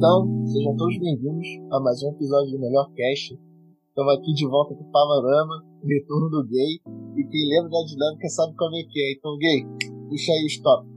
Então, 0.00 0.24
sejam 0.46 0.74
todos 0.78 0.96
bem-vindos 0.96 1.46
a 1.70 1.78
mais 1.78 2.02
um 2.02 2.08
episódio 2.12 2.52
do 2.52 2.58
Melhor 2.58 2.88
Cast. 2.96 3.36
Estamos 3.36 4.14
aqui 4.16 4.32
de 4.32 4.48
volta 4.48 4.74
com 4.74 4.80
o 4.80 4.90
Panorama, 4.90 5.62
retorno 5.84 6.30
do 6.30 6.48
Gay. 6.48 6.80
E 7.20 7.24
quem 7.28 7.44
lembra 7.52 7.68
da 7.68 7.84
dinâmica 7.84 8.26
sabe 8.30 8.56
como 8.56 8.76
é 8.76 8.82
que 8.88 8.98
é. 8.98 9.12
Então, 9.12 9.36
Gay, 9.36 9.60
puxa 10.08 10.32
aí 10.32 10.44
o 10.44 10.46
stop. 10.46 10.88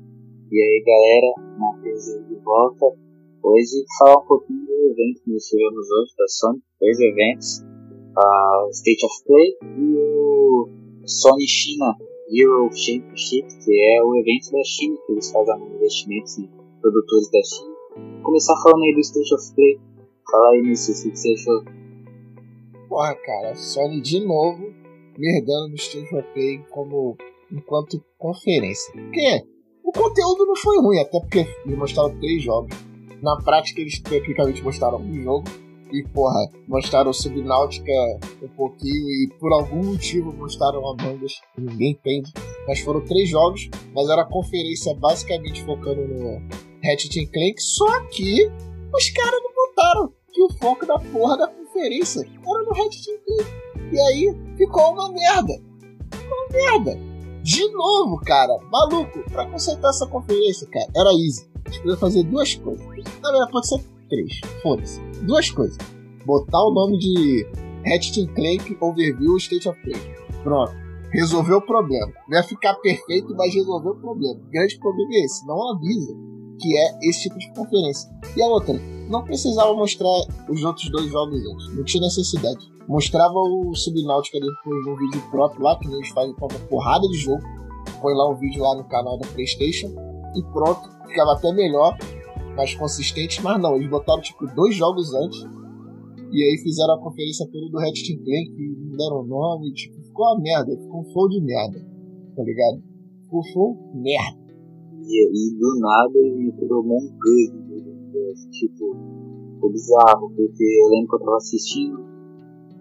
E 0.50 0.56
aí, 0.56 0.84
galera, 0.88 1.36
Matheus 1.60 2.06
de 2.30 2.36
volta. 2.46 2.86
Hoje, 3.44 3.84
falar 4.00 4.24
um 4.24 4.26
pouquinho 4.26 4.66
do 4.66 4.72
evento 4.72 5.22
que 5.22 5.34
nós 5.34 5.44
tivemos 5.44 5.92
hoje 5.92 6.14
da 6.18 6.28
Sony. 6.30 6.64
Dois 6.80 7.00
eventos: 7.02 7.62
a 8.16 8.68
State 8.72 9.06
of 9.06 9.16
Play 9.28 9.58
e 9.84 9.98
o 10.00 10.70
Sony 11.04 11.46
China 11.46 11.94
Euro 12.32 12.72
Championship, 12.72 13.52
que 13.66 13.84
é 13.84 14.02
o 14.02 14.16
evento 14.16 14.50
da 14.50 14.64
China 14.64 14.96
que 15.06 15.12
eles 15.12 15.30
fazem 15.30 15.76
investimentos 15.76 16.38
em 16.40 16.50
produtores 16.80 17.30
da 17.30 17.44
China 17.44 17.73
começar 18.24 18.54
falando 18.64 18.84
aí 18.84 18.94
do 18.94 19.00
State 19.00 19.34
of 19.36 19.56
Play. 19.56 19.80
Fala 20.30 20.50
aí, 20.52 20.62
nisso, 20.62 20.92
o 20.92 21.12
que 21.12 21.16
você 21.16 21.34
achou? 21.34 21.64
Porra, 22.90 23.16
cara, 23.16 23.56
Sony 23.56 24.02
de 24.02 24.20
novo 24.26 24.74
merdando 25.18 25.70
no 25.70 25.76
State 25.76 26.16
of 26.16 26.28
Play 26.34 26.60
como 26.70 27.18
enquanto 27.52 28.04
conferência. 28.18 28.94
Porque 28.94 29.44
o 29.84 29.92
conteúdo 29.92 30.46
não 30.46 30.56
foi 30.56 30.78
ruim, 30.82 31.00
até 31.00 31.20
porque 31.20 31.40
eles 31.66 31.78
mostraram 31.78 32.18
três 32.20 32.42
jogos. 32.42 32.76
Na 33.22 33.38
prática, 33.38 33.80
eles 33.80 34.00
tecnicamente 34.00 34.64
mostraram 34.64 34.98
um 34.98 35.22
jogo. 35.22 35.46
E, 35.92 36.04
porra, 36.08 36.50
mostraram 36.68 37.14
Subnáutica 37.14 37.92
um 38.42 38.48
pouquinho 38.48 39.10
e 39.12 39.30
por 39.40 39.54
algum 39.54 39.92
motivo 39.92 40.34
mostraram 40.34 40.80
a 40.90 40.96
Mangas, 40.96 41.34
ninguém 41.56 41.92
entende. 41.92 42.34
Mas 42.68 42.80
foram 42.80 43.06
três 43.06 43.30
jogos, 43.30 43.70
mas 43.94 44.10
era 44.10 44.26
conferência 44.26 44.96
basicamente 44.96 45.64
focando 45.64 46.02
no 46.08 46.42
Ratchet 46.84 47.28
Clank, 47.28 47.62
só 47.62 48.02
que 48.08 48.46
os 48.94 49.10
caras 49.12 49.42
não 49.42 49.54
botaram 49.56 50.14
que 50.32 50.42
o 50.42 50.50
foco 50.60 50.86
da 50.86 51.00
porra 51.00 51.38
da 51.38 51.48
conferência 51.48 52.20
era 52.22 52.64
no 52.64 52.74
Ratchet 52.74 53.20
Clank. 53.26 53.64
E 53.92 54.00
aí 54.00 54.38
ficou 54.58 54.92
uma 54.92 55.10
merda. 55.12 55.54
Uma 56.14 56.48
merda. 56.52 57.00
De 57.42 57.72
novo, 57.72 58.20
cara, 58.22 58.58
maluco, 58.72 59.24
pra 59.32 59.46
consertar 59.46 59.90
essa 59.90 60.08
conferência, 60.08 60.68
cara, 60.68 60.88
era 60.96 61.10
easy. 61.12 61.48
A 61.66 61.70
gente 61.70 61.82
podia 61.82 61.98
fazer 61.98 62.24
duas 62.24 62.56
coisas. 62.56 62.86
Na 63.22 63.32
verdade, 63.32 63.52
pode 63.52 63.68
ser 63.68 63.80
três. 64.10 64.42
Foda-se. 64.62 65.00
Duas 65.26 65.50
coisas. 65.50 65.78
Botar 66.26 66.64
o 66.64 66.74
nome 66.74 66.98
de 66.98 67.48
Ratchet 67.86 68.28
Clank 68.34 68.78
Overview 68.82 69.38
State 69.38 69.70
of 69.70 69.80
Play. 69.82 70.00
Pronto. 70.44 70.74
Resolveu 71.12 71.58
o 71.58 71.66
problema. 71.66 72.12
Não 72.28 72.38
ia 72.38 72.44
ficar 72.44 72.74
perfeito, 72.76 73.36
mas 73.36 73.54
resolveu 73.54 73.92
o 73.92 74.00
problema. 74.00 74.40
O 74.40 74.52
grande 74.52 74.80
problema 74.80 75.14
é 75.14 75.26
esse. 75.26 75.46
Não 75.46 75.76
avisa 75.76 76.33
que 76.64 76.78
é 76.78 76.98
esse 77.02 77.24
tipo 77.24 77.38
de 77.38 77.52
conferência. 77.54 78.10
E 78.38 78.42
a 78.42 78.48
outra, 78.48 78.74
não 79.10 79.22
precisava 79.22 79.74
mostrar 79.74 80.10
os 80.50 80.64
outros 80.64 80.90
dois 80.90 81.12
jogos 81.12 81.44
juntos, 81.44 81.76
não 81.76 81.84
tinha 81.84 82.02
necessidade. 82.02 82.72
Mostrava 82.88 83.34
o 83.36 83.76
Subnáutica 83.76 84.40
depois 84.40 84.86
num 84.86 84.96
vídeo 84.96 85.22
próprio 85.30 85.62
lá, 85.62 85.78
que 85.78 85.88
eles 85.88 86.10
fazem 86.10 86.34
com 86.36 86.48
uma 86.48 86.60
porrada 86.68 87.06
de 87.10 87.18
jogo. 87.18 87.44
Põe 88.02 88.14
lá 88.14 88.30
um 88.30 88.36
vídeo 88.36 88.64
lá 88.64 88.76
no 88.76 88.86
canal 88.86 89.18
da 89.18 89.28
PlayStation 89.28 89.88
e 90.36 90.44
pronto, 90.54 90.90
ficava 91.08 91.34
até 91.34 91.52
melhor, 91.52 91.98
mais 92.56 92.74
consistente, 92.76 93.42
mas 93.44 93.62
não, 93.62 93.76
eles 93.76 93.90
botaram 93.90 94.22
tipo 94.22 94.48
dois 94.56 94.76
jogos 94.76 95.14
antes 95.14 95.46
e 96.32 96.44
aí 96.44 96.58
fizeram 96.64 96.96
a 96.96 97.00
conferência 97.00 97.48
toda 97.52 97.70
do 97.70 97.78
Ratchet 97.78 98.18
Clank 98.18 98.52
e 98.58 98.76
não 98.90 98.98
deram 98.98 99.24
nome, 99.26 99.72
tipo, 99.74 100.02
ficou 100.02 100.26
uma 100.26 100.42
merda, 100.42 100.72
ficou 100.72 101.02
um 101.02 101.06
flow 101.12 101.30
de 101.30 101.42
merda, 101.42 101.80
tá 102.36 102.44
ligado? 102.44 102.82
Ficou 103.24 103.40
um 103.40 103.54
flow 103.54 103.92
merda. 103.94 104.43
E, 105.06 105.50
e 105.50 105.60
do 105.60 105.80
nada 105.80 106.12
ele 106.16 106.48
entrou 106.48 106.80
Among 106.80 107.14
Us, 108.32 108.48
tipo, 108.52 108.96
foi 109.60 109.72
bizarro, 109.72 110.32
porque 110.36 110.64
eu 110.64 110.90
lembro 110.90 111.10
que 111.10 111.16
eu 111.16 111.20
tava 111.20 111.38
assistindo, 111.38 112.00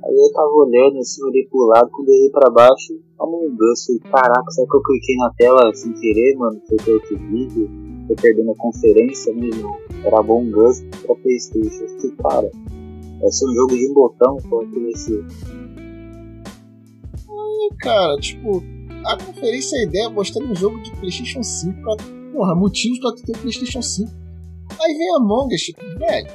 aí 0.05 0.15
eu 0.15 0.33
tava 0.33 0.51
olhando 0.53 0.99
assim, 0.99 1.25
olhei 1.25 1.47
pro 1.49 1.67
lado, 1.67 1.91
quando 1.91 2.09
eu 2.09 2.15
olhei 2.15 2.31
pra 2.31 2.51
baixo, 2.51 3.01
Among 3.21 3.57
Us, 3.73 3.87
falei, 3.87 4.01
caraca, 4.03 4.51
será 4.51 4.69
que 4.69 4.77
eu 4.77 4.83
cliquei 4.83 5.17
na 5.17 5.31
tela 5.37 5.75
sem 5.75 5.93
querer, 5.95 6.37
mano, 6.37 6.61
foi 6.69 6.77
ter 6.77 6.93
outro 6.93 7.19
vídeo, 7.19 7.69
tô 8.09 8.15
perdendo 8.15 8.53
a 8.53 8.57
conferência 8.57 9.35
mesmo, 9.35 9.77
era 10.05 10.19
Among 10.21 10.55
Us 10.55 10.83
pra 11.05 11.15
Playstation, 11.17 11.89
fiquei, 11.89 12.11
cara, 12.17 12.51
esse 13.25 13.45
é 13.45 13.49
um 13.49 13.55
jogo 13.55 13.77
de 13.77 13.91
um 13.91 13.95
botão, 13.95 14.37
pô, 14.49 14.65
que 14.67 14.79
esse... 14.91 15.25
Ai, 17.29 17.77
cara, 17.79 18.17
tipo, 18.17 18.63
a 19.05 19.17
conferência 19.17 19.79
a 19.79 19.83
ideia 19.85 20.07
é 20.07 20.09
mostrar 20.09 20.45
um 20.45 20.55
jogo 20.55 20.81
de 20.83 20.91
PlayStation 20.97 21.43
5 21.43 21.83
pra. 21.83 21.97
Porra, 22.33 22.55
motivos 22.55 22.99
pra 23.01 23.13
ter 23.13 23.39
PlayStation 23.39 23.83
5. 23.83 24.11
Aí 24.81 24.95
vem 24.95 25.13
a 25.13 25.17
Among 25.17 25.55
Us, 25.55 25.61
tipo, 25.61 25.81
velho. 25.99 26.29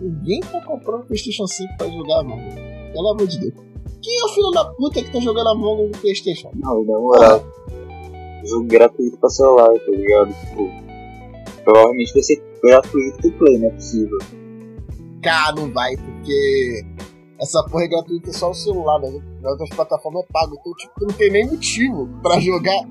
Ninguém 0.00 0.40
tá 0.40 0.60
comprando 0.60 1.06
PlayStation 1.06 1.46
5 1.46 1.76
pra 1.76 1.88
jogar 1.88 2.20
Among 2.20 2.48
Us. 2.48 2.54
Pelo 2.92 3.08
amor 3.08 3.26
de 3.26 3.38
Deus. 3.40 3.54
Quem 4.02 4.20
é 4.20 4.24
o 4.24 4.28
filho 4.28 4.50
da 4.52 4.64
puta 4.64 5.02
que 5.02 5.10
tá 5.10 5.18
jogando 5.18 5.48
Among 5.48 5.84
Us 5.84 5.90
no 5.90 5.98
PlayStation? 6.00 6.50
Não, 6.54 6.84
na 6.84 6.98
moral. 6.98 7.44
Jogo 8.44 8.66
gratuito 8.66 9.18
pra 9.18 9.28
celular, 9.28 9.68
tá 9.68 9.90
ligado? 9.90 10.28
Tipo, 10.28 10.70
provavelmente 11.64 12.12
vai 12.12 12.22
ser 12.22 12.42
gratuito 12.62 13.18
pro 13.18 13.32
Play, 13.32 13.58
não 13.58 13.68
é 13.68 13.70
possível. 13.70 14.18
Cara, 15.22 15.56
não 15.56 15.72
vai, 15.72 15.96
porque 15.96 16.84
essa 17.38 17.62
porra 17.64 17.84
é 17.84 17.88
gratuita 17.88 18.32
só 18.32 18.48
no 18.48 18.54
celular, 18.54 18.98
né? 19.00 19.20
Nas 19.40 19.52
outras 19.52 19.70
plataformas 19.70 20.24
é 20.24 20.32
pago. 20.32 20.56
Então, 20.58 20.72
tipo, 20.74 20.92
não 21.00 21.14
tem 21.14 21.30
nem 21.30 21.46
motivo 21.46 22.08
pra 22.22 22.40
jogar 22.40 22.88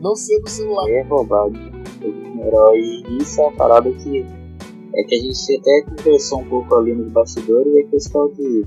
não 0.00 0.14
ser 0.14 0.38
no 0.40 0.48
celular. 0.48 0.88
É 0.90 1.02
roubado. 1.02 1.54
E 1.56 3.18
isso 3.20 3.40
é 3.40 3.44
uma 3.44 3.52
parada 3.52 3.90
que 3.90 4.26
é 4.94 5.02
que 5.02 5.14
a 5.14 5.18
gente 5.18 5.58
até 5.58 5.82
conversou 5.82 6.40
um 6.40 6.48
pouco 6.48 6.74
ali 6.74 6.94
nos 6.94 7.10
bastidores 7.12 7.72
e 7.74 7.80
a 7.80 7.86
questão 7.88 8.28
de 8.32 8.64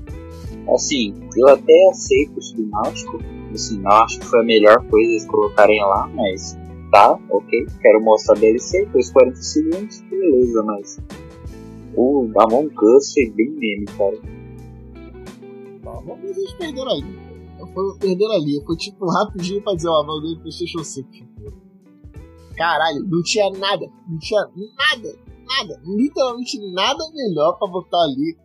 assim, 0.74 1.14
eu 1.36 1.48
até 1.48 1.88
aceito 1.88 2.38
o 2.38 2.42
subnáutico, 2.42 3.18
assim, 3.52 3.78
não 3.78 3.90
acho 3.90 4.20
que 4.20 4.26
foi 4.26 4.40
a 4.40 4.44
melhor 4.44 4.86
coisa 4.88 5.10
eles 5.10 5.26
colocarem 5.26 5.80
lá, 5.80 6.08
mas 6.14 6.56
tá, 6.92 7.18
ok, 7.30 7.66
quero 7.80 8.00
mostrar 8.02 8.38
DLC, 8.38 8.84
depois 8.84 9.10
40 9.10 9.36
segundos, 9.36 10.00
beleza, 10.02 10.62
mas 10.62 11.00
o 11.96 12.28
Among 12.38 12.72
Us 12.96 13.12
foi 13.12 13.30
bem 13.30 13.50
meme, 13.50 13.86
cara 13.86 14.39
vamos 16.04 16.20
ver 16.20 16.30
eles 16.30 16.52
perderam 16.54 16.90
ali. 16.90 17.30
Foi, 17.74 17.98
perderam 17.98 18.32
ali. 18.32 18.64
Foi 18.64 18.76
tipo 18.76 19.06
rapidinho 19.06 19.62
pra 19.62 19.74
dizer, 19.74 19.88
ó, 19.88 20.02
mandei 20.04 20.34
pro 20.34 20.42
PlayStation 20.42 20.84
5. 20.84 21.10
Tipo. 21.10 21.52
Caralho, 22.56 23.06
não 23.08 23.22
tinha 23.22 23.50
nada. 23.50 23.86
Não 24.08 24.18
tinha 24.18 24.40
nada. 24.40 25.18
Nada. 25.46 25.82
Literalmente 25.84 26.58
nada 26.72 27.04
melhor 27.12 27.58
pra 27.58 27.68
botar 27.68 28.02
ali. 28.04 28.36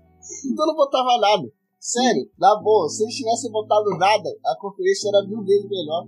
Então 0.51 0.65
não 0.65 0.75
botava 0.75 1.17
nada. 1.19 1.51
Sério, 1.79 2.27
na 2.39 2.59
boa, 2.61 2.89
se 2.89 3.03
eles 3.03 3.13
tivessem 3.13 3.51
botado 3.51 3.89
nada, 3.99 4.29
a 4.45 4.57
conferência 4.59 5.09
era 5.09 5.27
mil 5.27 5.43
vezes 5.43 5.69
melhor. 5.69 6.07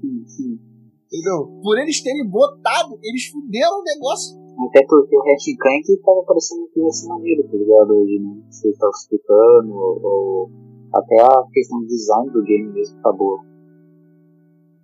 Entendeu? 0.00 1.60
Por 1.62 1.78
eles 1.78 2.02
terem 2.02 2.26
botado, 2.28 2.98
eles 3.02 3.26
fuderam 3.26 3.80
o 3.80 3.84
negócio. 3.84 4.38
Até 4.68 4.84
porque 4.86 5.16
o 5.16 5.22
Ratchet 5.22 5.56
Clank 5.56 6.02
tava 6.02 6.22
parecendo 6.24 6.66
que 6.72 6.80
ia 6.80 6.90
ser 6.90 7.08
maneiro, 7.08 7.42
tá 7.44 7.56
ligado? 7.56 7.90
Hoje, 7.92 8.18
né? 8.18 8.42
Você 8.50 8.72
tava 8.72 8.90
explicando, 8.90 9.74
ou 9.74 10.50
até 10.94 11.20
a 11.20 11.44
questão 11.52 11.80
do 11.80 11.86
design 11.86 12.30
do 12.30 12.42
game 12.44 12.72
mesmo 12.72 13.00
tá 13.02 13.12
boa. 13.12 13.44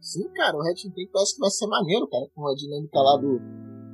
Sim, 0.00 0.28
cara, 0.34 0.56
o 0.56 0.62
Ratchet 0.62 0.92
Clank 0.92 1.10
parece 1.12 1.34
que 1.34 1.40
vai 1.40 1.50
ser 1.50 1.66
maneiro, 1.66 2.06
cara, 2.08 2.26
com 2.34 2.46
a 2.46 2.54
dinâmica 2.54 3.00
lá 3.00 3.16
do, 3.16 3.40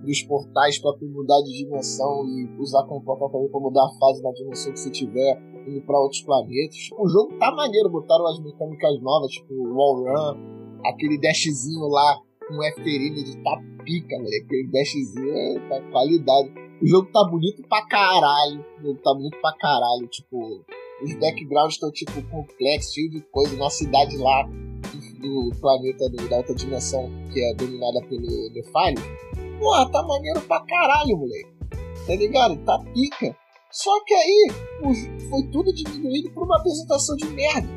dos 0.05 0.23
portais 0.23 0.79
pra 0.81 0.93
tu 0.99 1.07
mudar 1.07 1.41
de 1.43 1.65
dimensão 1.65 2.27
e 2.27 2.51
usar 2.59 2.85
como 2.87 3.05
portal 3.05 3.31
também 3.31 3.49
pra 3.49 3.61
mudar 3.61 3.85
a 3.85 3.99
fase 3.99 4.23
da 4.23 4.33
dimensão 4.33 4.73
que 4.73 4.81
você 4.81 4.91
tiver, 4.91 5.41
indo 5.69 5.81
pra 5.87 6.01
outros 6.01 6.23
planetas. 6.23 6.91
O 6.99 7.09
jogo 7.09 7.39
tá 7.39 7.55
maneiro, 7.55 7.91
botaram 7.91 8.27
as 8.27 8.41
mecânicas 8.43 9.01
novas, 9.01 9.31
tipo 9.31 9.55
wall 9.73 10.03
run, 10.03 10.81
aquele 10.85 11.21
dashzinho 11.21 11.87
lá 11.87 12.19
com 12.49 12.65
F 12.65 12.83
de 12.83 13.43
tá 13.45 13.57
pica, 13.85 14.17
moleque. 14.17 14.45
Aquele 14.45 14.71
dashzinho 14.73 15.33
é 15.33 15.69
tá 15.69 15.91
qualidade. 15.91 16.51
O 16.83 16.87
jogo 16.87 17.11
tá 17.13 17.25
bonito 17.31 17.63
pra 17.69 17.87
caralho. 17.87 18.65
O 18.79 18.83
jogo 18.83 19.01
tá 19.03 19.15
bonito 19.15 19.39
pra 19.41 19.53
caralho, 19.57 20.09
tipo 20.09 20.65
os 21.03 21.15
backgrounds 21.15 21.75
estão 21.75 21.91
tipo 21.91 22.23
complexos, 22.29 22.93
cheio 22.93 23.11
de 23.11 23.21
coisa, 23.33 23.57
na 23.57 23.71
cidade 23.71 24.17
lá 24.17 24.49
do 25.21 25.51
planeta 25.61 26.09
do, 26.09 26.29
da 26.29 26.39
outra 26.39 26.55
dimensão 26.55 27.11
que 27.33 27.41
é 27.41 27.55
dominada 27.55 28.01
pelo 28.07 28.51
Defile. 28.51 29.59
Porra, 29.59 29.91
tá 29.91 30.03
maneiro 30.03 30.41
pra 30.43 30.61
caralho, 30.61 31.17
moleque. 31.17 31.51
Tá 32.07 32.15
ligado? 32.15 32.57
Tá 32.65 32.79
pica. 32.93 33.37
Só 33.71 34.03
que 34.05 34.15
aí 34.15 34.51
foi 35.29 35.43
tudo 35.53 35.73
diminuído 35.73 36.31
por 36.33 36.45
uma 36.45 36.59
apresentação 36.59 37.17
de 37.17 37.27
merda. 37.27 37.69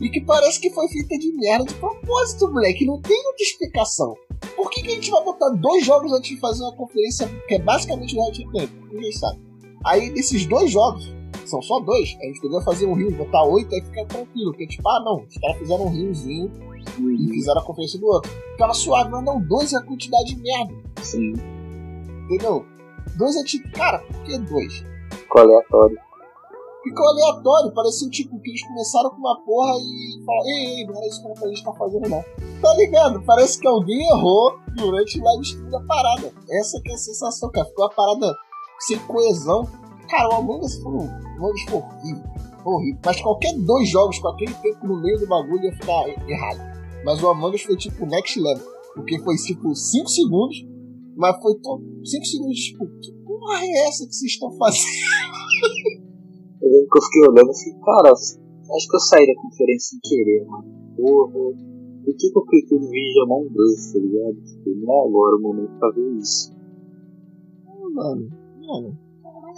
E 0.00 0.08
que 0.08 0.20
parece 0.20 0.60
que 0.60 0.70
foi 0.70 0.88
feita 0.88 1.18
de 1.18 1.32
merda 1.32 1.64
de 1.64 1.74
propósito, 1.74 2.48
moleque. 2.48 2.86
Não 2.86 3.00
tem 3.00 3.16
outra 3.26 3.42
explicação. 3.42 4.14
Por 4.56 4.70
que, 4.70 4.82
que 4.82 4.88
a 4.88 4.94
gente 4.94 5.10
vai 5.10 5.22
botar 5.22 5.50
dois 5.50 5.84
jogos 5.84 6.12
antes 6.12 6.30
de 6.30 6.40
fazer 6.40 6.62
uma 6.62 6.74
conferência 6.74 7.28
que 7.46 7.54
é 7.54 7.58
basicamente 7.58 8.16
o 8.16 8.24
Red? 8.24 8.68
Ninguém 8.92 9.12
sabe. 9.12 9.40
Aí, 9.84 10.10
desses 10.10 10.46
dois 10.46 10.70
jogos, 10.70 11.12
são 11.48 11.62
só 11.62 11.80
dois, 11.80 12.16
a 12.20 12.26
gente 12.26 12.40
poderia 12.40 12.64
fazer 12.64 12.86
um 12.86 12.94
rio, 12.94 13.10
botar 13.16 13.44
oito, 13.44 13.74
aí 13.74 13.82
fica 13.82 14.04
tranquilo. 14.06 14.52
Porque, 14.52 14.66
tipo, 14.66 14.88
ah, 14.88 15.02
não, 15.04 15.24
os 15.24 15.36
caras 15.38 15.58
fizeram 15.58 15.86
um 15.86 15.90
riozinho 15.90 16.50
e 16.98 17.28
fizeram 17.28 17.60
a 17.60 17.64
conferência 17.64 17.98
do 17.98 18.06
outro. 18.06 18.30
Ficava 18.52 18.74
suave, 18.74 19.10
mas 19.10 19.24
não, 19.24 19.40
dois 19.40 19.72
é 19.72 19.76
a 19.76 19.82
quantidade 19.82 20.34
de 20.34 20.42
merda. 20.42 20.74
Sim. 21.02 21.34
Entendeu? 22.24 22.64
Dois 23.16 23.36
é 23.36 23.42
tipo, 23.44 23.70
cara, 23.72 23.98
por 23.98 24.22
que 24.24 24.38
dois? 24.38 24.84
Ficou 25.10 25.42
aleatório. 25.42 25.98
Ficou 26.82 27.06
aleatório, 27.08 27.74
parecia 27.74 28.08
tipo 28.08 28.40
que 28.40 28.50
eles 28.50 28.66
começaram 28.66 29.10
com 29.10 29.16
uma 29.16 29.40
porra 29.44 29.74
e 29.78 30.24
falaram, 30.24 30.46
ei, 30.46 30.66
ei, 30.76 30.86
não 30.86 31.02
é 31.02 31.08
isso 31.08 31.22
que 31.22 31.44
a 31.44 31.48
gente 31.48 31.64
tá 31.64 31.72
fazendo 31.72 32.08
não. 32.08 32.24
Tá 32.62 32.74
ligado? 32.74 33.22
Parece 33.22 33.60
que 33.60 33.66
alguém 33.66 34.08
errou 34.08 34.58
durante 34.76 35.20
o 35.20 35.24
live 35.24 35.42
stream 35.42 35.70
da 35.70 35.80
parada. 35.80 36.32
Essa 36.50 36.80
que 36.80 36.90
é 36.90 36.94
a 36.94 36.98
sensação, 36.98 37.50
cara. 37.50 37.66
Ficou 37.66 37.84
uma 37.84 37.94
parada 37.94 38.34
sem 38.80 38.98
coesão. 39.00 39.68
Cara, 40.08 40.28
o 40.30 40.34
Among 40.36 40.64
Us 40.64 40.76
foi 40.82 40.92
um 40.92 41.08
Among 41.36 41.52
Us 41.52 41.62
foi 41.68 41.78
horrível. 41.78 42.24
Foi 42.62 42.72
horrível. 42.72 43.00
Mas 43.04 43.20
qualquer 43.20 43.52
dois 43.58 43.88
jogos 43.88 44.18
com 44.18 44.28
aquele 44.28 44.54
tempo 44.54 44.86
no 44.86 45.00
meio 45.00 45.18
do 45.18 45.26
bagulho 45.26 45.64
ia 45.64 45.72
ficar 45.72 46.08
errado. 46.28 46.60
Mas 47.04 47.22
o 47.22 47.28
Among 47.28 47.54
Us 47.54 47.62
foi 47.62 47.76
tipo 47.76 48.06
next 48.06 48.40
level. 48.40 48.66
Porque 48.94 49.18
foi 49.20 49.36
tipo 49.36 49.74
5 49.74 50.08
segundos. 50.08 50.56
Mas 51.16 51.36
foi 51.42 51.52
5 51.54 52.24
segundos, 52.24 52.56
tipo, 52.58 52.86
que 53.00 53.12
porra 53.24 53.60
é 53.60 53.88
essa 53.88 54.06
que 54.06 54.14
vocês 54.14 54.32
estão 54.32 54.50
fazendo? 54.52 54.84
Eu 56.60 56.72
lembro 56.72 56.88
que 56.90 56.98
eu 56.98 57.02
fiquei 57.02 57.22
olhando 57.22 57.50
e 57.50 57.54
falei, 57.54 57.80
cara, 57.84 58.12
acho 58.12 58.88
que 58.88 58.96
eu 58.96 59.00
saí 59.00 59.26
da 59.26 59.40
conferência 59.40 59.90
sem 59.90 60.00
querer, 60.02 60.44
mano. 60.44 60.64
Porra, 60.96 61.32
por 61.32 62.16
que, 62.16 62.30
que 62.30 62.38
eu 62.38 62.42
cliquei 62.42 62.78
no 62.78 62.90
vídeo 62.90 63.12
de 63.12 63.22
Among 63.22 63.48
Us, 63.48 63.92
tá 63.92 63.98
ligado? 64.00 64.42
Tipo, 64.42 64.70
não 64.84 64.92
é 64.92 65.06
agora 65.06 65.36
o 65.36 65.40
momento 65.40 65.78
pra 65.78 65.90
ver 65.90 66.16
isso. 66.16 66.52
Ah, 67.64 67.90
mano, 67.92 68.28
mano, 68.66 68.98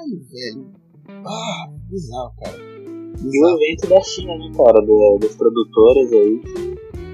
caralho, 0.00 0.20
velho. 0.30 0.72
Ah, 1.08 1.68
bizarro, 1.88 2.32
cara. 2.42 2.56
Bizarro. 2.56 3.32
E 3.32 3.44
o 3.44 3.56
evento 3.56 3.88
da 3.88 4.00
China, 4.02 4.36
né, 4.36 4.50
cara, 4.56 4.80
do, 4.80 5.18
das 5.20 5.34
produtoras 5.34 6.12
aí. 6.12 6.40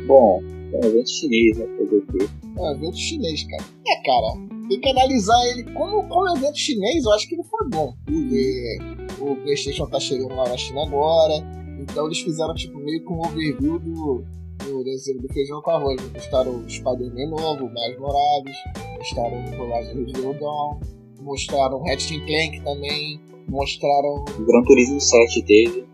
Bom, 0.06 0.40
é 0.72 0.76
um 0.84 0.88
evento 0.88 1.10
chinês, 1.10 1.58
né, 1.58 1.66
fazer 1.78 1.96
o 1.96 2.06
quê? 2.06 2.28
É 2.56 2.60
um 2.60 2.70
evento 2.72 2.96
chinês, 2.96 3.42
cara. 3.44 3.64
É, 3.86 4.02
cara, 4.04 4.68
tem 4.68 4.80
que 4.80 4.88
analisar 4.88 5.46
ele 5.48 5.64
como, 5.72 6.08
como 6.08 6.36
evento 6.36 6.58
chinês, 6.58 7.04
eu 7.04 7.12
acho 7.12 7.28
que 7.28 7.34
ele 7.34 7.44
foi 7.44 7.68
bom. 7.68 7.92
Porque 8.04 8.78
o 9.20 9.36
PlayStation 9.36 9.86
tá 9.86 9.98
chegando 9.98 10.34
lá 10.34 10.48
na 10.48 10.56
China 10.56 10.82
agora, 10.82 11.34
então 11.80 12.06
eles 12.06 12.20
fizeram 12.20 12.54
tipo 12.54 12.78
meio 12.78 13.04
que 13.04 13.12
um 13.12 13.20
overview 13.20 13.78
do, 13.78 14.24
do 14.64 14.84
desenho 14.84 15.20
do 15.22 15.32
feijão 15.32 15.60
com 15.62 15.70
arroz. 15.70 16.00
Mostraram 16.12 16.56
o 16.56 16.70
Spider-Man 16.70 17.30
novo, 17.30 17.64
o 17.64 17.72
Miles 17.72 17.98
Morales, 17.98 18.56
mostraram 18.98 19.38
o 19.38 19.62
Horizon 19.62 20.06
Zero 20.08 20.38
Dawn, 20.38 20.80
mostraram 21.26 21.82
Ratchet 21.82 22.24
Clank 22.24 22.60
também, 22.62 23.20
mostraram. 23.48 24.24
O 24.38 24.46
Gran 24.46 24.62
Turismo 24.62 25.00
7 25.00 25.42
teve. 25.42 25.84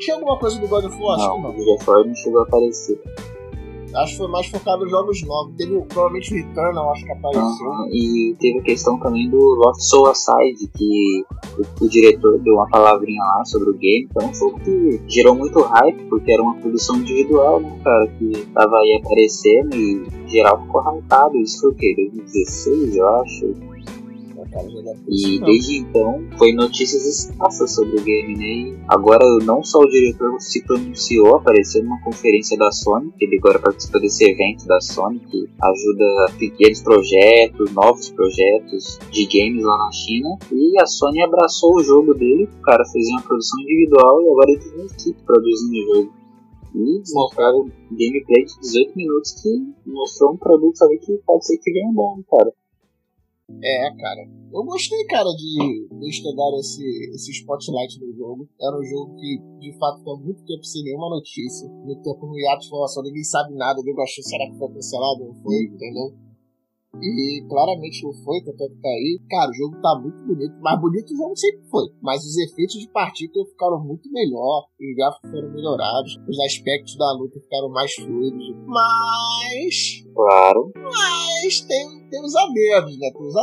Tinha 0.00 0.16
alguma 0.16 0.38
coisa 0.38 0.58
do 0.58 0.66
God 0.66 0.84
of 0.86 1.00
War? 1.00 1.18
Não, 1.18 1.40
não. 1.40 1.50
o 1.50 1.52
God 1.52 1.68
of 1.68 1.90
War 1.90 2.04
não 2.04 2.14
chegou 2.14 2.40
a 2.40 2.42
aparecer. 2.44 3.00
Acho 3.94 4.12
que 4.12 4.18
foi 4.18 4.28
mais 4.28 4.46
focado 4.48 4.82
nos 4.82 4.90
jogos 4.90 5.22
novos. 5.22 5.54
Teve 5.56 5.80
provavelmente 5.82 6.32
o 6.32 6.36
Returnal, 6.36 6.90
acho 6.90 7.04
que 7.04 7.12
apareceu. 7.12 7.66
Uhum. 7.66 7.88
E 7.92 8.36
teve 8.40 8.58
a 8.58 8.62
questão 8.62 8.98
também 8.98 9.30
do 9.30 9.38
Lost 9.38 9.82
Soul 9.82 10.08
Aside, 10.08 10.68
que 10.76 11.24
o, 11.56 11.84
o, 11.84 11.88
diretor 11.88 12.40
deu 12.40 12.54
uma 12.54 12.68
palavrinha 12.68 13.22
lá 13.22 13.44
sobre 13.44 13.70
o 13.70 13.74
game. 13.74 14.08
Então 14.10 14.34
foi 14.34 14.48
um 14.48 14.58
que 14.58 15.00
gerou 15.06 15.36
muito 15.36 15.60
hype, 15.60 16.08
porque 16.08 16.32
era 16.32 16.42
uma 16.42 16.56
produção 16.56 16.96
individual, 16.96 17.60
né, 17.60 17.80
cara, 17.84 18.08
que 18.18 18.46
tava 18.52 18.76
aí 18.78 19.00
aparecendo 19.00 19.76
e 19.76 20.04
geral 20.28 20.60
ficou 20.62 20.80
hypado. 20.80 21.36
Isso 21.36 21.60
foi 21.60 21.70
o 21.70 21.74
quê? 21.74 21.94
2016, 21.96 22.96
eu 22.96 23.08
acho. 23.20 23.73
E 25.08 25.40
desde 25.40 25.78
então 25.78 26.22
foi 26.36 26.52
notícias 26.52 27.04
escassas 27.06 27.74
sobre 27.74 27.98
o 27.98 28.04
game, 28.04 28.36
né? 28.36 28.44
E 28.44 28.76
agora 28.88 29.24
não 29.44 29.62
só 29.62 29.80
o 29.80 29.88
diretor 29.88 30.40
se 30.40 30.62
pronunciou, 30.64 31.36
apareceu 31.36 31.82
numa 31.82 32.00
conferência 32.02 32.56
da 32.56 32.70
Sony, 32.70 33.12
que 33.18 33.24
ele 33.24 33.38
agora 33.38 33.58
participa 33.58 34.00
desse 34.00 34.24
evento 34.24 34.66
da 34.66 34.80
Sony, 34.80 35.20
que 35.20 35.48
ajuda 35.62 36.32
pequenos 36.38 36.82
projetos, 36.82 37.72
novos 37.72 38.10
projetos 38.10 38.98
de 39.10 39.26
games 39.26 39.64
lá 39.64 39.78
na 39.78 39.92
China. 39.92 40.38
E 40.52 40.80
a 40.80 40.86
Sony 40.86 41.22
abraçou 41.22 41.76
o 41.76 41.82
jogo 41.82 42.14
dele, 42.14 42.48
o 42.58 42.62
cara 42.62 42.84
fez 42.92 43.06
uma 43.08 43.22
produção 43.22 43.60
individual 43.60 44.22
e 44.22 44.30
agora 44.30 44.50
ele 44.50 44.60
tem 44.60 44.72
uma 44.74 44.86
equipe 44.86 45.22
produzindo 45.24 45.72
o 45.72 45.94
jogo. 45.94 46.12
E 46.74 47.02
mostraram 47.14 47.70
gameplay 47.92 48.44
de 48.44 48.60
18 48.60 48.96
minutos 48.96 49.32
que 49.40 49.48
mostrou 49.86 50.32
um 50.32 50.36
produto 50.36 50.82
ali 50.82 50.98
que 50.98 51.16
pode 51.24 51.46
ser 51.46 51.58
que 51.58 51.72
venha 51.72 51.92
bom, 51.92 52.20
cara. 52.28 52.52
É, 53.50 53.90
cara. 53.96 54.28
Eu 54.52 54.62
gostei, 54.64 55.04
cara, 55.06 55.28
de 55.36 55.88
eles 55.90 56.20
pegarem 56.20 56.60
esse, 56.60 56.84
esse 57.14 57.32
spotlight 57.32 57.98
do 57.98 58.12
jogo. 58.14 58.48
Era 58.60 58.78
um 58.78 58.84
jogo 58.84 59.16
que, 59.16 59.38
de 59.58 59.76
fato, 59.78 59.98
ficou 59.98 60.18
muito 60.18 60.44
tempo 60.44 60.64
sem 60.64 60.84
nenhuma 60.84 61.10
notícia. 61.10 61.68
Muito 61.68 62.02
tempo 62.02 62.26
no 62.26 62.38
hiato 62.38 62.60
de 62.60 62.66
informação, 62.66 63.02
ninguém 63.02 63.24
sabe 63.24 63.54
nada. 63.54 63.82
Jogo 63.84 64.00
achou, 64.00 64.22
será 64.22 64.50
que 64.50 64.58
foi 64.58 64.72
cancelado? 64.72 65.24
Não 65.24 65.34
foi, 65.34 65.64
entendeu? 65.64 66.24
E 67.02 67.44
claramente 67.48 68.04
não 68.04 68.12
foi, 68.12 68.40
tanto 68.42 68.62
é 68.62 68.68
que 68.68 68.76
tá 68.76 68.88
aí. 68.88 69.20
Cara, 69.28 69.50
o 69.50 69.54
jogo 69.54 69.80
tá 69.80 69.98
muito 70.00 70.18
bonito. 70.24 70.54
Mais 70.60 70.80
bonito 70.80 71.12
o 71.12 71.16
jogo 71.16 71.36
sempre 71.36 71.66
foi. 71.68 71.84
Mas 72.00 72.24
os 72.24 72.36
efeitos 72.36 72.76
de 72.76 72.88
partícula 72.88 73.44
ficaram 73.46 73.82
muito 73.82 74.10
melhor. 74.12 74.66
Os 74.80 74.96
gráficos 74.96 75.30
foram 75.30 75.50
melhorados. 75.50 76.16
Os 76.28 76.38
aspectos 76.40 76.96
da 76.96 77.12
luta 77.12 77.40
ficaram 77.40 77.68
mais 77.70 77.92
fluidos. 77.94 78.56
Mas. 78.66 80.04
Claro. 80.14 80.72
Mas 80.76 81.60
tem, 81.62 82.03
tem 82.14 82.22
os 82.22 82.36
adedos, 82.36 82.98
né? 82.98 83.10
Tem 83.10 83.26
os 83.26 83.34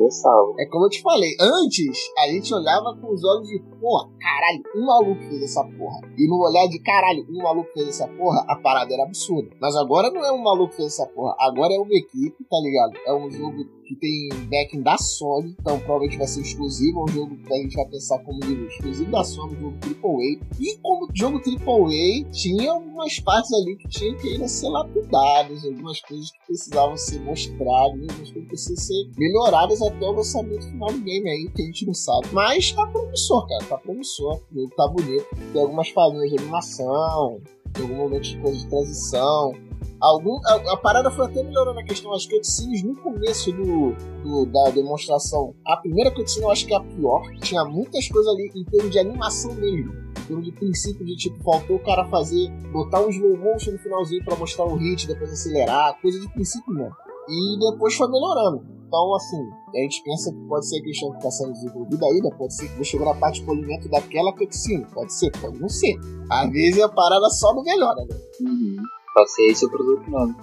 eu 0.00 0.10
salvo. 0.10 0.54
É 0.60 0.66
como 0.66 0.86
eu 0.86 0.90
te 0.90 1.02
falei. 1.02 1.30
Antes, 1.40 1.98
a 2.16 2.28
gente 2.28 2.54
olhava 2.54 2.96
com 3.00 3.12
os 3.12 3.24
olhos 3.24 3.48
de, 3.48 3.58
porra, 3.80 4.08
caralho, 4.20 4.62
um 4.76 4.86
maluco 4.86 5.20
fez 5.22 5.42
essa 5.42 5.64
porra. 5.64 6.00
E 6.16 6.28
no 6.28 6.38
olhar 6.38 6.68
de, 6.68 6.78
caralho, 6.78 7.26
um 7.28 7.42
maluco 7.42 7.70
fez 7.72 7.88
essa 7.88 8.06
porra, 8.06 8.44
a 8.46 8.56
parada 8.56 8.94
era 8.94 9.02
absurda. 9.02 9.50
Mas 9.60 9.74
agora 9.74 10.10
não 10.10 10.24
é 10.24 10.30
um 10.30 10.42
maluco 10.42 10.70
que 10.70 10.76
fez 10.76 10.92
essa 10.92 11.06
porra. 11.06 11.34
Agora 11.40 11.74
é 11.74 11.78
uma 11.78 11.94
equipe, 11.94 12.44
tá 12.48 12.56
ligado? 12.62 12.92
É 13.04 13.12
um 13.12 13.28
jogo 13.30 13.64
que 13.84 13.94
tem 13.96 14.28
backing 14.48 14.82
da 14.82 14.96
Sony, 14.96 15.54
então 15.58 15.78
provavelmente 15.78 16.18
vai 16.18 16.26
ser 16.26 16.40
exclusivo, 16.40 17.00
é 17.00 17.02
um 17.04 17.08
jogo 17.08 17.36
que 17.36 17.52
a 17.52 17.56
gente 17.56 17.76
vai 17.76 17.86
pensar 17.86 18.18
como 18.20 18.44
jogo 18.44 18.64
exclusivo 18.64 19.10
da 19.10 19.24
Sony, 19.24 19.56
um 19.56 19.60
jogo 19.60 19.76
AAA. 19.82 20.46
E 20.60 20.78
como 20.78 21.08
jogo 21.14 21.38
AAA, 21.38 22.30
tinha 22.30 22.72
algumas 22.72 23.20
partes 23.20 23.52
ali 23.52 23.76
que 23.76 23.88
tinham 23.88 24.16
que 24.16 24.28
ainda 24.28 24.48
ser 24.48 24.68
lapidadas, 24.68 25.64
algumas 25.64 26.00
coisas 26.00 26.30
que 26.30 26.46
precisavam 26.46 26.96
ser 26.96 27.20
mostradas, 27.20 27.92
algumas 27.92 28.16
coisas 28.16 28.32
que 28.32 28.40
precisam 28.40 28.76
ser 28.76 29.10
melhoradas 29.18 29.82
até 29.82 30.06
o 30.06 30.12
lançamento 30.12 30.64
final 30.64 30.92
do 30.92 31.00
game 31.00 31.28
aí, 31.28 31.50
que 31.50 31.62
a 31.62 31.66
gente 31.66 31.86
não 31.86 31.94
sabe. 31.94 32.28
Mas 32.32 32.72
tá 32.72 32.86
promissor, 32.86 33.46
cara, 33.46 33.64
tá 33.64 33.78
promissor. 33.78 34.40
O 34.50 34.54
jogo 34.54 34.74
tá 34.76 34.88
bonito. 34.88 35.26
Tem 35.52 35.62
algumas 35.62 35.88
falhas 35.90 36.30
de 36.30 36.38
animação, 36.38 37.40
tem 37.72 37.82
algum 37.82 37.96
momento 37.96 38.22
de 38.22 38.38
coisa 38.38 38.56
de 38.56 38.66
transição, 38.68 39.52
Algum, 40.00 40.38
a, 40.44 40.72
a, 40.72 40.76
parada 40.76 41.10
foi 41.10 41.26
até 41.26 41.42
melhorando 41.42 41.78
a 41.78 41.84
questão 41.84 42.10
das 42.10 42.26
cutscenes 42.26 42.82
no 42.82 42.94
começo 42.96 43.50
do, 43.52 43.92
do, 44.22 44.46
da 44.46 44.70
demonstração. 44.70 45.54
A 45.64 45.76
primeira 45.76 46.10
cutscene 46.10 46.44
eu 46.44 46.50
acho 46.50 46.66
que 46.66 46.74
é 46.74 46.76
a 46.76 46.80
pior. 46.80 47.22
Tinha 47.40 47.64
muitas 47.64 48.08
coisas 48.08 48.32
ali 48.32 48.50
em 48.54 48.64
termos 48.64 48.90
de 48.90 48.98
animação 48.98 49.54
mesmo. 49.54 49.92
Em 49.92 50.26
termos 50.26 50.44
de 50.44 50.52
princípio 50.52 51.04
de 51.04 51.16
tipo, 51.16 51.42
faltou 51.42 51.76
o 51.76 51.84
cara 51.84 52.04
fazer, 52.06 52.50
botar 52.72 53.00
um 53.00 53.10
slow 53.10 53.36
motion 53.36 53.72
no 53.72 53.78
finalzinho 53.78 54.24
para 54.24 54.36
mostrar 54.36 54.64
o 54.64 54.76
hit, 54.76 55.06
depois 55.06 55.32
acelerar, 55.32 55.98
coisa 56.00 56.20
de 56.20 56.28
princípio 56.32 56.72
mesmo. 56.74 56.94
E 57.28 57.58
depois 57.58 57.94
foi 57.94 58.08
melhorando. 58.10 58.74
Então, 58.86 59.14
assim, 59.14 59.42
a 59.74 59.78
gente 59.80 60.02
pensa 60.04 60.32
que 60.32 60.38
pode 60.46 60.68
ser 60.68 60.78
a 60.78 60.82
questão 60.82 61.10
que 61.10 61.16
está 61.16 61.30
sendo 61.30 61.52
desenvolvida 61.52 62.06
ainda, 62.06 62.30
pode 62.36 62.54
ser 62.54 62.68
que 62.68 62.84
chegou 62.84 63.06
na 63.06 63.14
parte 63.14 63.40
de 63.40 63.46
polimento 63.46 63.88
daquela 63.88 64.32
cutscene, 64.32 64.86
pode 64.92 65.12
ser, 65.12 65.32
pode 65.40 65.58
não 65.58 65.68
ser. 65.68 65.98
Às 66.30 66.50
vezes 66.50 66.80
a 66.80 66.88
parada 66.88 67.28
só 67.30 67.54
não 67.54 67.64
melhora, 67.64 68.04
né? 68.04 68.16
Uhum 68.40 68.73
paciência 69.14 69.68
o 69.68 69.70
produto 69.70 70.10
novo. 70.10 70.34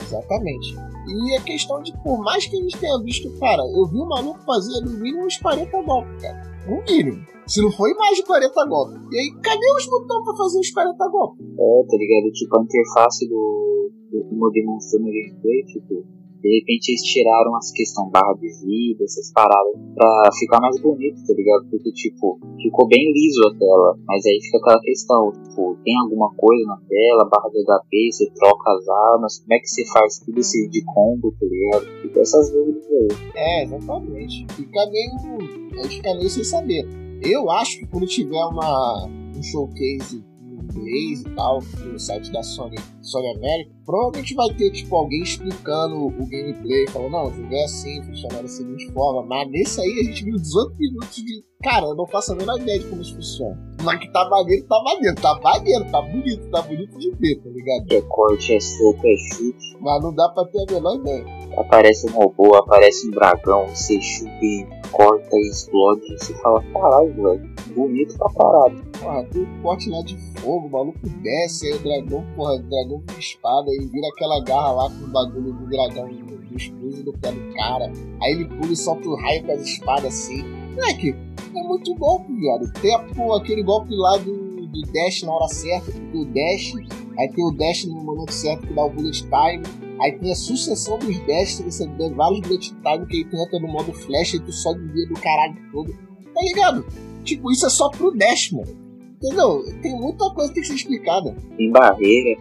Exatamente. 0.00 0.76
E 1.08 1.36
a 1.36 1.42
questão 1.42 1.82
de, 1.82 1.92
por 2.02 2.22
mais 2.22 2.46
que 2.46 2.56
a 2.56 2.60
gente 2.60 2.78
tenha 2.78 2.98
visto, 3.02 3.32
cara, 3.38 3.62
eu 3.62 3.86
vi 3.86 3.98
o 3.98 4.06
maluco 4.06 4.38
fazer 4.44 4.80
no 4.84 4.92
mínimo 4.92 5.24
uns 5.24 5.38
40 5.38 5.82
golpes, 5.82 6.22
cara. 6.22 6.42
No 6.68 6.84
mínimo. 6.84 7.26
Se 7.46 7.62
não 7.62 7.72
foi 7.72 7.94
mais 7.94 8.16
de 8.16 8.24
40 8.24 8.66
golpes. 8.66 9.00
E 9.10 9.18
aí, 9.18 9.32
cadê 9.42 9.72
os 9.76 9.86
botões 9.86 10.24
pra 10.24 10.36
fazer 10.36 10.60
os 10.60 10.70
40 10.70 11.08
golpes? 11.08 11.46
É, 11.46 11.86
tá 11.88 11.96
ligado? 11.96 12.32
Tipo, 12.32 12.58
a 12.58 12.62
interface 12.62 13.28
do, 13.28 13.90
do, 14.10 14.22
do 14.22 14.36
no 14.36 15.10
gameplay, 15.10 15.64
tipo, 15.64 16.04
de 16.40 16.60
repente 16.60 16.90
eles 16.90 17.02
tiraram 17.02 17.54
as 17.56 17.70
questão 17.72 18.08
barra 18.10 18.34
de 18.34 18.48
vida, 18.64 19.04
essas 19.04 19.32
paradas, 19.32 19.74
pra 19.94 20.30
ficar 20.38 20.60
mais 20.60 20.80
bonito, 20.80 21.18
tá 21.26 21.34
ligado? 21.34 21.66
Porque, 21.70 21.92
tipo, 21.92 22.38
ficou 22.62 22.86
bem 22.86 23.12
liso 23.12 23.40
a 23.48 23.58
tela, 23.58 23.98
mas 24.06 24.24
aí 24.26 24.38
fica 24.40 24.58
aquela 24.58 24.80
questão, 24.80 25.32
tipo, 25.32 25.76
tem 25.84 25.96
alguma 25.98 26.32
coisa 26.36 26.64
na 26.66 26.78
tela, 26.88 27.28
barra 27.28 27.48
de 27.50 27.64
HP, 27.64 28.12
você 28.12 28.30
troca 28.34 28.72
as 28.72 28.88
armas, 28.88 29.38
como 29.40 29.54
é 29.54 29.58
que 29.58 29.68
você 29.68 29.84
faz 29.86 30.18
tudo 30.24 30.38
esse 30.38 30.68
de 30.68 30.84
combo, 30.84 31.32
tá 31.32 31.46
ligado? 31.46 31.86
Fica 32.02 32.20
essas 32.20 32.50
dúvidas 32.50 32.86
aí. 32.86 33.08
É, 33.34 33.64
exatamente. 33.64 34.46
Fica 34.54 34.86
meio. 34.90 35.78
A 35.78 35.82
gente 35.82 35.96
fica 35.96 36.14
meio 36.14 36.30
sem 36.30 36.44
saber. 36.44 36.86
Eu 37.22 37.50
acho 37.50 37.78
que 37.78 37.86
quando 37.86 38.06
tiver 38.06 38.44
uma, 38.44 39.06
um 39.06 39.42
showcase 39.42 40.24
inglês 40.68 41.20
e 41.22 41.30
tal, 41.34 41.60
no 41.84 41.98
site 41.98 42.30
da 42.30 42.42
Sony, 42.42 42.76
Sony 43.02 43.36
América, 43.36 43.70
provavelmente 43.84 44.34
vai 44.34 44.54
ter 44.54 44.70
tipo 44.70 44.94
alguém 44.96 45.22
explicando 45.22 46.06
o 46.06 46.26
gameplay, 46.26 46.86
falando, 46.88 47.12
não, 47.12 47.26
o 47.28 47.34
jogo 47.34 47.54
é 47.54 47.64
assim, 47.64 48.02
funciona 48.02 48.42
da 48.42 48.48
seguinte 48.48 48.90
forma, 48.92 49.26
mas 49.26 49.50
nesse 49.50 49.80
aí 49.80 50.00
a 50.00 50.04
gente 50.04 50.24
viu 50.24 50.36
18 50.36 50.76
minutos 50.76 51.16
de. 51.16 51.44
Cara, 51.62 51.86
eu 51.86 51.94
não 51.96 52.06
faço 52.06 52.32
a 52.32 52.36
menor 52.36 52.60
ideia 52.60 52.78
de 52.78 52.86
como 52.86 53.02
isso 53.02 53.14
funciona. 53.14 53.67
Mas 53.82 54.00
que 54.00 54.08
tá 54.12 54.28
maneiro, 54.28 54.66
tá 54.66 54.82
maneiro, 54.82 55.16
tá 55.20 55.40
maneiro, 55.42 55.84
tá 55.90 56.02
bonito, 56.02 56.50
tá 56.50 56.62
bonito 56.62 56.98
de 56.98 57.10
ver, 57.12 57.36
tá 57.36 57.48
ligado? 57.50 57.92
É 57.92 58.00
corte, 58.02 58.52
é 58.52 58.56
é 58.56 58.58
chute. 58.60 59.78
Mas 59.80 60.02
não 60.02 60.12
dá 60.12 60.28
pra 60.30 60.44
ter 60.46 60.62
a 60.68 60.74
menor 60.74 60.96
ideia. 60.96 61.24
Aparece 61.56 62.08
um 62.08 62.12
robô, 62.12 62.56
aparece 62.56 63.08
um 63.08 63.10
dragão, 63.12 63.66
você 63.68 64.00
chupa 64.00 64.30
e 64.42 64.66
corta 64.90 65.36
e 65.36 65.48
explode. 65.48 66.12
E 66.12 66.18
você 66.18 66.34
fala, 66.34 66.62
caralho, 66.72 67.14
velho, 67.14 67.50
bonito 67.74 68.16
pra 68.18 68.28
parado. 68.30 68.82
Porra, 68.98 69.24
tem 69.24 69.42
um 69.42 69.62
pote 69.62 69.90
lá 69.90 70.02
de 70.02 70.18
fogo, 70.40 70.66
o 70.66 70.70
maluco 70.70 70.98
desce, 71.22 71.66
aí 71.66 71.74
o 71.74 71.78
dragão, 71.78 72.24
porra, 72.34 72.54
o 72.54 72.62
dragão 72.62 73.02
com 73.06 73.18
espada 73.18 73.70
e 73.70 73.86
vira 73.86 74.08
aquela 74.08 74.40
garra 74.42 74.72
lá 74.72 74.90
com 74.90 75.04
o 75.04 75.08
bagulho 75.08 75.52
do 75.52 75.70
dragão 75.70 76.08
do 76.08 76.56
escudo 76.56 77.02
do 77.04 77.12
pé 77.12 77.30
do 77.32 77.54
cara. 77.54 77.92
Aí 78.22 78.32
ele 78.32 78.46
pula 78.46 78.72
e 78.72 78.76
solta 78.76 79.08
o 79.08 79.16
raio 79.16 79.44
com 79.44 79.52
as 79.52 79.62
espadas 79.62 80.06
assim. 80.06 80.42
Moleque, 80.74 81.14
é 81.58 81.62
muito 81.62 81.94
golpe, 81.94 82.32
viado. 82.32 82.72
Tem 82.80 82.94
a, 82.94 82.98
pô, 83.00 83.34
aquele 83.34 83.62
golpe 83.62 83.94
lá 83.94 84.16
do, 84.18 84.66
do 84.66 84.82
dash 84.92 85.22
na 85.22 85.32
hora 85.32 85.48
certa, 85.48 85.92
do 85.92 86.24
dash, 86.26 86.74
aí 87.18 87.28
tem 87.32 87.44
o 87.44 87.50
dash 87.52 87.84
no 87.84 88.02
momento 88.02 88.32
certo 88.32 88.66
que 88.66 88.74
dá 88.74 88.84
o 88.84 88.90
bullet 88.90 89.22
time. 89.22 89.88
Aí 90.00 90.12
tem 90.12 90.30
a 90.30 90.36
sucessão 90.36 90.98
dos 90.98 91.18
dash, 91.26 91.60
você 91.60 91.86
dá 91.86 92.08
vários 92.10 92.40
bullet 92.40 92.70
time 92.70 93.06
que 93.06 93.16
aí 93.16 93.24
tu 93.24 93.36
entra 93.36 93.58
no 93.58 93.68
modo 93.68 93.92
flash 93.92 94.34
e 94.34 94.40
tu 94.40 94.52
só 94.52 94.72
desvia 94.72 95.08
do 95.08 95.14
caralho 95.14 95.56
todo. 95.72 95.92
Tá 96.34 96.40
ligado? 96.42 96.86
Tipo, 97.24 97.50
isso 97.50 97.66
é 97.66 97.70
só 97.70 97.88
pro 97.90 98.16
dash, 98.16 98.52
mano. 98.52 98.88
Entendeu? 99.16 99.64
Tem 99.82 99.98
muita 99.98 100.30
coisa 100.30 100.48
que 100.48 100.54
tem 100.54 100.62
que 100.62 100.68
ser 100.68 100.74
explicada. 100.74 101.36
Tem 101.56 101.70
barreira. 101.72 102.40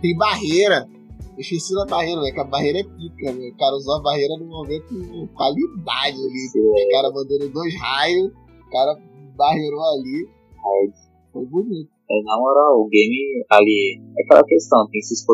Tem 0.00 0.16
barreira. 0.16 0.88
Eu 1.36 1.40
esqueci 1.40 1.74
da 1.74 1.84
barreira, 1.84 2.20
né? 2.22 2.30
Que 2.30 2.40
a 2.40 2.44
barreira 2.44 2.78
é 2.78 2.84
pica, 2.84 3.32
né? 3.32 3.48
O 3.48 3.56
cara 3.58 3.76
usou 3.76 3.96
a 3.96 4.02
barreira 4.02 4.36
no 4.38 4.46
momento 4.46 4.88
com 4.88 5.26
qualidade 5.34 6.16
ali. 6.16 6.48
Sim. 6.50 6.60
O 6.60 6.90
cara 6.92 7.10
mandando 7.10 7.48
dois 7.50 7.74
raios, 7.78 8.32
cara 8.74 8.98
barreirou 9.36 9.82
ali. 9.94 10.26
Aí, 10.58 10.90
Foi 11.32 11.46
bonito. 11.46 11.90
é, 12.10 12.22
na 12.22 12.36
moral, 12.38 12.80
o 12.82 12.88
game 12.88 13.44
ali. 13.50 14.00
É 14.18 14.22
aquela 14.24 14.44
questão, 14.44 14.86
tem 14.90 14.98
esses 14.98 15.24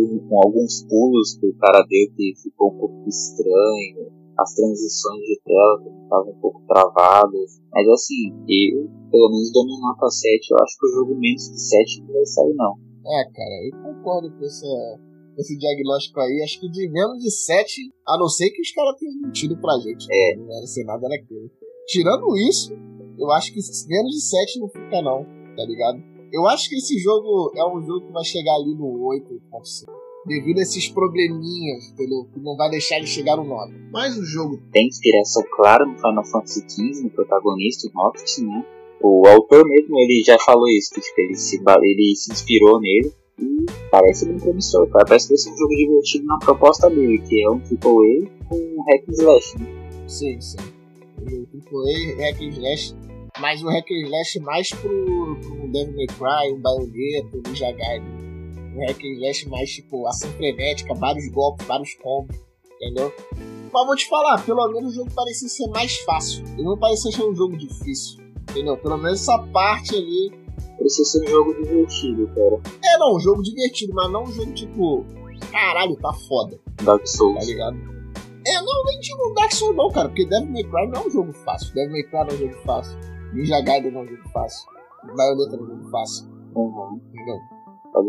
um- 0.00 0.28
com 0.28 0.36
alguns 0.42 0.82
pulos 0.88 1.36
que 1.38 1.46
o 1.46 1.56
cara 1.58 1.84
deu 1.88 2.08
que 2.16 2.32
ficou 2.42 2.72
um 2.72 2.78
pouco 2.78 3.08
estranho. 3.08 4.12
As 4.38 4.52
transições 4.54 5.20
de 5.22 5.40
tela 5.44 5.78
estavam 6.02 6.32
um 6.32 6.40
pouco 6.40 6.60
travadas. 6.66 7.60
Mas 7.72 7.86
assim, 7.88 8.32
eu, 8.48 8.90
pelo 9.10 9.30
menos 9.30 9.52
dou 9.52 9.64
minha 9.64 9.78
nota 9.80 10.08
7. 10.10 10.50
Eu 10.50 10.58
acho 10.58 10.76
que 10.78 10.86
o 10.86 10.94
jogo 10.96 11.14
menos 11.20 11.48
que 11.48 11.56
7 11.58 12.00
não 12.02 12.12
vai 12.14 12.26
sair, 12.26 12.54
não. 12.56 12.74
É, 13.06 13.24
cara, 13.30 13.54
eu 13.68 13.94
concordo 13.94 14.30
com 14.36 14.44
essa, 14.44 14.66
esse 15.38 15.56
diagnóstico 15.56 16.18
aí. 16.20 16.42
Acho 16.42 16.58
que 16.60 16.68
de 16.68 16.88
menos 16.90 17.22
de 17.22 17.30
7, 17.30 17.92
a 18.08 18.18
não 18.18 18.28
ser 18.28 18.50
que 18.50 18.60
os 18.60 18.72
caras 18.72 18.96
tenham 18.98 19.20
mentido 19.22 19.56
pra 19.60 19.78
gente. 19.78 20.04
É. 20.10 20.36
Não 20.36 20.50
era 20.56 20.66
ser 20.66 20.84
nada 20.84 21.08
naquilo. 21.08 21.48
Tirando 21.86 22.36
isso, 22.36 22.72
eu 23.18 23.30
acho 23.32 23.52
que 23.52 23.60
menos 23.88 24.10
de 24.12 24.20
7 24.22 24.60
não 24.60 24.68
fica, 24.68 25.02
não, 25.02 25.24
tá 25.56 25.64
ligado? 25.64 26.02
Eu 26.32 26.48
acho 26.48 26.68
que 26.68 26.76
esse 26.76 26.98
jogo 26.98 27.52
é 27.54 27.64
um 27.64 27.80
jogo 27.82 28.06
que 28.06 28.12
vai 28.12 28.24
chegar 28.24 28.54
ali 28.56 28.74
no 28.74 29.06
8, 29.06 29.24
8.5. 29.52 29.92
Devido 30.26 30.58
a 30.58 30.62
esses 30.62 30.88
probleminhas, 30.88 31.90
entendeu? 31.92 32.26
Que 32.32 32.40
não 32.40 32.56
vai 32.56 32.70
deixar 32.70 32.96
ele 32.96 33.06
chegar 33.06 33.36
no 33.36 33.44
9. 33.44 33.72
Mas 33.92 34.16
o 34.16 34.24
jogo 34.24 34.58
Tem 34.72 34.88
inspiração 34.88 35.44
clara 35.54 35.84
no 35.84 35.96
Final 35.96 36.24
Fantasy 36.24 36.64
XV, 36.68 37.02
no 37.04 37.10
protagonista, 37.10 37.88
o 37.88 37.92
Noctis, 37.94 38.38
né? 38.38 38.64
O 39.02 39.28
autor 39.28 39.68
mesmo, 39.68 39.98
ele 39.98 40.22
já 40.26 40.38
falou 40.38 40.66
isso, 40.68 40.94
que 40.94 41.00
tipo, 41.00 41.20
ele, 41.20 41.34
se, 41.36 41.56
ele 41.56 42.16
se 42.16 42.32
inspirou 42.32 42.80
nele 42.80 43.12
e 43.38 43.66
parece 43.90 44.26
bem 44.26 44.38
promissor, 44.38 44.88
cara. 44.88 45.04
Parece 45.04 45.28
que 45.28 45.34
vai 45.34 45.38
ser 45.38 45.52
um 45.52 45.56
jogo 45.58 45.76
divertido 45.76 46.26
na 46.26 46.38
proposta 46.38 46.88
dele, 46.88 47.18
que 47.18 47.44
é 47.44 47.50
um 47.50 47.58
AAA 47.58 48.30
com 48.48 48.56
um 48.56 48.82
hack 48.88 49.08
and 49.08 49.12
slash, 49.12 49.58
né? 49.58 49.66
Sim, 50.08 50.40
sim. 50.40 50.73
AAA, 51.54 52.16
Hack 52.16 52.42
and 52.42 52.50
Slash, 52.50 52.94
mas 53.38 53.62
o 53.62 53.68
Hack 53.68 53.90
and 53.90 54.06
Slash 54.06 54.38
mais 54.40 54.70
pro, 54.70 55.36
pro 55.40 55.72
Devil 55.72 55.94
May 55.94 56.06
Cry, 56.06 56.52
um 56.52 56.60
Bayonetta, 56.60 57.36
um 57.36 57.42
Ninja 57.46 57.72
Gaiden. 57.72 58.24
Um 58.76 58.80
Hack 58.80 59.00
and 59.04 59.14
Slash 59.18 59.48
mais, 59.48 59.70
tipo, 59.70 60.06
ação 60.06 60.30
frenética, 60.32 60.94
vários 60.94 61.30
golpes, 61.30 61.66
vários 61.66 61.94
combos, 61.94 62.36
entendeu? 62.76 63.12
Mas 63.72 63.86
vou 63.86 63.96
te 63.96 64.08
falar, 64.08 64.44
pelo 64.44 64.68
menos 64.68 64.92
o 64.92 64.94
jogo 64.94 65.10
parecia 65.14 65.48
ser 65.48 65.66
mais 65.68 65.96
fácil. 65.98 66.44
Ele 66.54 66.62
não 66.62 66.78
parecia 66.78 67.10
ser 67.10 67.24
um 67.24 67.34
jogo 67.34 67.56
difícil, 67.56 68.20
entendeu? 68.50 68.76
Pelo 68.76 68.96
menos 68.98 69.20
essa 69.20 69.38
parte 69.52 69.94
ali... 69.94 70.44
Precisa 70.78 71.08
ser 71.08 71.24
um 71.24 71.30
jogo 71.30 71.54
divertido, 71.54 72.26
cara. 72.34 72.60
É, 72.84 72.98
não, 72.98 73.16
um 73.16 73.20
jogo 73.20 73.42
divertido, 73.42 73.94
mas 73.94 74.10
não 74.10 74.24
um 74.24 74.32
jogo, 74.32 74.52
tipo... 74.52 75.04
Caralho, 75.50 75.96
tá 75.96 76.12
foda. 76.28 76.58
Dark 76.82 77.00
tá 77.00 77.06
Souls. 77.06 77.46
ligado? 77.46 77.93
É, 78.46 78.60
não, 78.60 78.84
nem 78.84 79.00
digo 79.00 79.34
Dark 79.34 79.52
Souls 79.52 79.76
não, 79.76 79.90
cara, 79.90 80.08
porque 80.08 80.26
Devil 80.26 80.50
May 80.52 80.64
Cry 80.64 80.86
não 80.88 81.00
é 81.02 81.06
um 81.06 81.10
jogo 81.10 81.32
fácil. 81.32 81.74
Devil 81.74 81.92
May 81.92 82.02
Cry 82.02 82.12
não 82.12 82.28
é 82.28 82.34
um 82.34 82.38
jogo 82.38 82.62
fácil. 82.64 82.98
Ninja 83.32 83.60
Gaiden 83.60 83.90
não 83.92 84.00
é 84.00 84.04
um 84.04 84.08
jogo 84.08 84.28
fácil. 84.30 84.66
Bayonetta 85.16 85.56
não 85.56 85.64
é 85.64 85.66
um 85.66 85.76
jogo 85.78 85.90
fácil, 85.90 86.34
Uhum, 86.54 87.00
entendeu? 87.12 87.36
pode. 87.92 88.08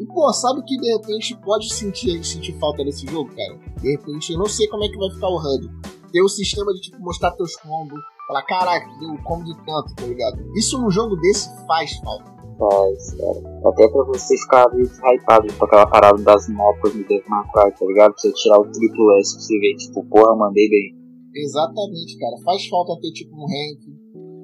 E, 0.00 0.06
pô, 0.06 0.32
sabe 0.32 0.62
que 0.64 0.76
de 0.76 0.92
repente 0.92 1.36
pode 1.42 1.72
sentir, 1.72 2.22
sentir 2.24 2.52
falta 2.58 2.84
desse 2.84 3.06
jogo, 3.06 3.30
cara? 3.34 3.58
De 3.80 3.92
repente, 3.92 4.32
eu 4.32 4.38
não 4.38 4.46
sei 4.46 4.68
como 4.68 4.84
é 4.84 4.88
que 4.88 4.96
vai 4.98 5.10
ficar 5.10 5.28
o 5.28 5.38
HUD. 5.38 5.70
Ter 6.12 6.22
o 6.22 6.28
sistema 6.28 6.72
de, 6.74 6.80
tipo, 6.82 6.98
mostrar 7.00 7.30
teus 7.32 7.56
combos. 7.56 7.98
Falar, 8.28 8.42
caraca, 8.42 8.86
deu 8.98 9.10
um 9.10 9.22
combo 9.22 9.44
de 9.44 9.54
tanto, 9.64 9.94
tá 9.94 10.04
ligado? 10.04 10.38
Isso 10.56 10.78
num 10.80 10.90
jogo 10.90 11.16
desse 11.16 11.48
faz 11.66 11.96
falta. 11.98 12.35
Faz, 12.58 13.14
cara. 13.14 13.60
Até 13.68 13.88
pra 13.88 14.04
você 14.04 14.36
ficar 14.38 14.72
meio 14.72 14.86
hypado 14.86 15.52
com 15.58 15.64
aquela 15.64 15.86
parada 15.86 16.22
das 16.22 16.48
mopas 16.48 16.94
no 16.94 17.00
May 17.00 17.20
Cry, 17.52 17.78
tá 17.78 17.86
ligado? 17.86 18.12
Pra 18.12 18.18
você 18.18 18.32
tirar 18.32 18.60
o 18.60 18.70
triplo 18.72 19.12
S 19.18 19.34
pra 19.34 19.42
você 19.42 19.58
ver, 19.58 19.76
tipo, 19.76 20.04
porra, 20.06 20.36
mandei 20.36 20.68
bem. 20.68 20.96
Exatamente, 21.34 22.18
cara. 22.18 22.36
Faz 22.44 22.66
falta 22.68 23.00
ter, 23.00 23.12
tipo, 23.12 23.36
um 23.36 23.44
rank 23.44 23.80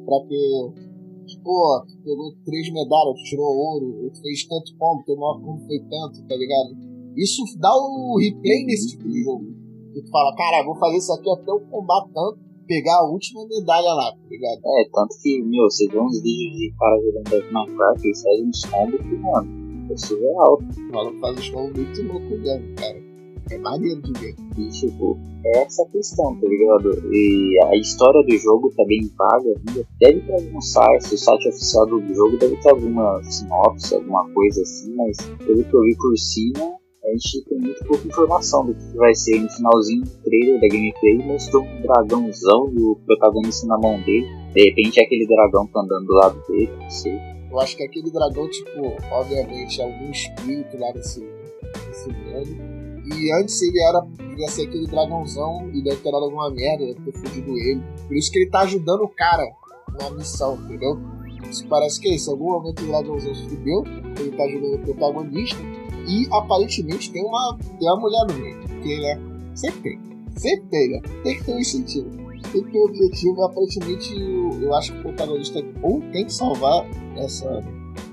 pra 0.04 0.20
ter. 0.28 0.92
Pô, 1.42 1.82
tu 1.88 1.96
pegou 2.04 2.32
três 2.44 2.72
medalhas, 2.72 3.16
tu 3.16 3.24
tirou 3.24 3.46
ouro, 3.46 4.10
tu 4.12 4.20
fez 4.20 4.46
tanto 4.46 4.76
combo, 4.78 5.02
teu 5.04 5.16
maior 5.16 5.40
combo 5.40 5.66
foi 5.66 5.78
tanto, 5.80 6.22
tá 6.28 6.36
ligado? 6.36 6.76
Isso 7.16 7.42
dá 7.58 7.70
o 7.72 8.18
replay 8.20 8.64
nesse 8.64 8.90
tipo 8.90 9.08
de 9.08 9.24
jogo. 9.24 9.46
E 9.94 10.02
tu 10.02 10.10
fala, 10.10 10.36
cara, 10.36 10.64
vou 10.64 10.76
fazer 10.76 10.98
isso 10.98 11.12
aqui 11.12 11.30
até 11.30 11.50
eu 11.50 11.60
combar 11.68 12.04
tanto, 12.14 12.38
pegar 12.66 12.96
a 12.96 13.10
última 13.10 13.46
medalha 13.46 13.94
lá, 13.94 14.12
tá 14.12 14.28
ligado? 14.30 14.60
É, 14.64 14.88
tanto 14.92 15.16
que, 15.22 15.42
meu, 15.42 15.64
você 15.64 15.86
vê 15.88 15.98
uns 15.98 16.22
vídeos 16.22 16.56
de 16.56 16.74
cara 16.78 17.00
jogando 17.02 17.30
Devil 17.30 17.52
May 17.52 17.66
Cry, 17.66 18.04
eles 18.04 18.22
fazem 18.22 18.48
uns 18.48 18.64
combos 18.66 19.00
que, 19.00 19.16
mano, 19.16 19.92
é 19.92 19.96
surreal. 19.96 20.58
O 20.58 20.92
maluco 20.92 21.20
faz 21.20 21.38
os 21.38 21.48
combos 21.50 21.76
muito 21.76 22.02
louco 22.02 22.38
mesmo, 22.38 22.74
cara. 22.76 23.12
É 23.50 23.58
maneiro 23.58 24.00
de 24.02 24.12
ver. 24.20 24.34
E, 24.56 24.68
tipo, 24.68 25.18
é 25.44 25.62
essa 25.62 25.82
a 25.82 25.88
questão, 25.88 26.34
tá 26.40 26.46
ligado? 26.46 26.90
E 27.12 27.58
a 27.64 27.76
história 27.76 28.22
do 28.22 28.38
jogo 28.38 28.72
tá 28.76 28.84
bem 28.86 29.10
vaga 29.16 29.48
ainda. 29.48 29.86
Deve 30.00 30.20
ter 30.20 30.32
algum 30.32 30.60
site, 30.60 31.14
o 31.14 31.18
site 31.18 31.48
oficial 31.48 31.86
do 31.86 32.14
jogo 32.14 32.38
deve 32.38 32.56
ter 32.56 32.70
alguma 32.70 33.22
sinopse, 33.24 33.94
alguma 33.94 34.28
coisa 34.30 34.62
assim, 34.62 34.94
mas 34.94 35.16
pelo 35.44 35.64
que 35.64 35.76
eu 35.76 35.82
vi 35.82 35.96
por 35.96 36.16
cima, 36.16 36.81
a 37.04 37.10
gente 37.10 37.44
tem 37.44 37.58
muito 37.58 37.84
pouca 37.84 38.06
informação 38.06 38.64
do 38.64 38.74
que 38.74 38.96
vai 38.96 39.14
ser. 39.14 39.40
No 39.40 39.50
finalzinho 39.50 40.04
do 40.04 40.10
trailer 40.22 40.60
da 40.60 40.68
gameplay 40.68 41.18
mostrou 41.18 41.64
um 41.64 41.82
dragãozão 41.82 42.72
e 42.72 42.80
o 42.80 42.96
protagonista 43.04 43.66
na 43.66 43.78
mão 43.78 44.00
dele. 44.02 44.26
De 44.54 44.64
repente 44.64 45.00
é 45.00 45.04
aquele 45.04 45.26
dragão 45.26 45.66
tá 45.66 45.80
andando 45.80 46.06
do 46.06 46.14
lado 46.14 46.42
dele, 46.46 46.70
não 46.80 46.90
sei. 46.90 47.18
Eu 47.50 47.60
acho 47.60 47.76
que 47.76 47.82
aquele 47.82 48.10
dragão, 48.10 48.48
tipo, 48.48 48.70
obviamente, 49.10 49.80
é 49.80 49.84
algum 49.84 50.10
espírito 50.10 50.78
lá 50.78 50.92
nesse, 50.94 51.20
nesse 51.86 52.08
mundo. 52.08 52.72
E 53.14 53.32
antes 53.32 53.60
ele 53.60 53.78
era, 53.82 54.00
devia 54.00 54.48
ser 54.48 54.68
aquele 54.68 54.86
dragãozão 54.86 55.68
e 55.74 55.82
deve 55.82 55.96
ter 55.96 56.12
dado 56.12 56.24
alguma 56.24 56.50
merda, 56.50 56.86
deve 56.86 57.00
ter 57.00 57.12
fugido 57.12 57.50
ele. 57.58 57.82
Por 58.06 58.16
isso 58.16 58.30
que 58.30 58.38
ele 58.38 58.50
tá 58.50 58.60
ajudando 58.60 59.02
o 59.02 59.08
cara 59.08 59.44
na 60.00 60.10
missão, 60.10 60.54
entendeu? 60.64 60.98
Isso 61.50 61.66
parece 61.68 62.00
que 62.00 62.08
é 62.08 62.14
isso. 62.14 62.30
Algum 62.30 62.52
momento 62.52 62.82
o 62.82 62.86
dragãozão 62.86 63.34
se 63.34 63.48
fudeu, 63.48 63.84
ele 64.18 64.30
tá 64.36 64.44
ajudando 64.44 64.74
o 64.74 64.78
protagonista. 64.78 65.71
E 66.06 66.26
aparentemente 66.32 67.10
tem 67.10 67.24
uma, 67.24 67.56
tem 67.78 67.88
uma 67.88 68.00
mulher 68.00 68.26
no 68.28 68.34
meio. 68.34 68.60
Porque, 68.60 69.00
né? 69.00 69.20
Sempre 69.54 69.80
tem. 69.80 70.00
Sempre 70.36 70.66
tem, 70.70 70.90
né? 70.90 71.00
Tem 71.22 71.36
que 71.36 71.44
ter 71.44 71.54
um 71.54 71.58
incentivo. 71.58 72.10
Tem 72.52 72.64
que 72.64 72.70
ter 72.70 72.78
um 72.78 72.84
objetivo. 72.84 73.44
Aparentemente 73.44 74.20
eu, 74.20 74.62
eu 74.62 74.74
acho 74.74 74.92
que 74.92 74.98
o 74.98 75.02
protagonista 75.02 75.64
ou 75.82 76.00
tem 76.12 76.24
que 76.24 76.32
salvar 76.32 76.86
essa, 77.16 77.62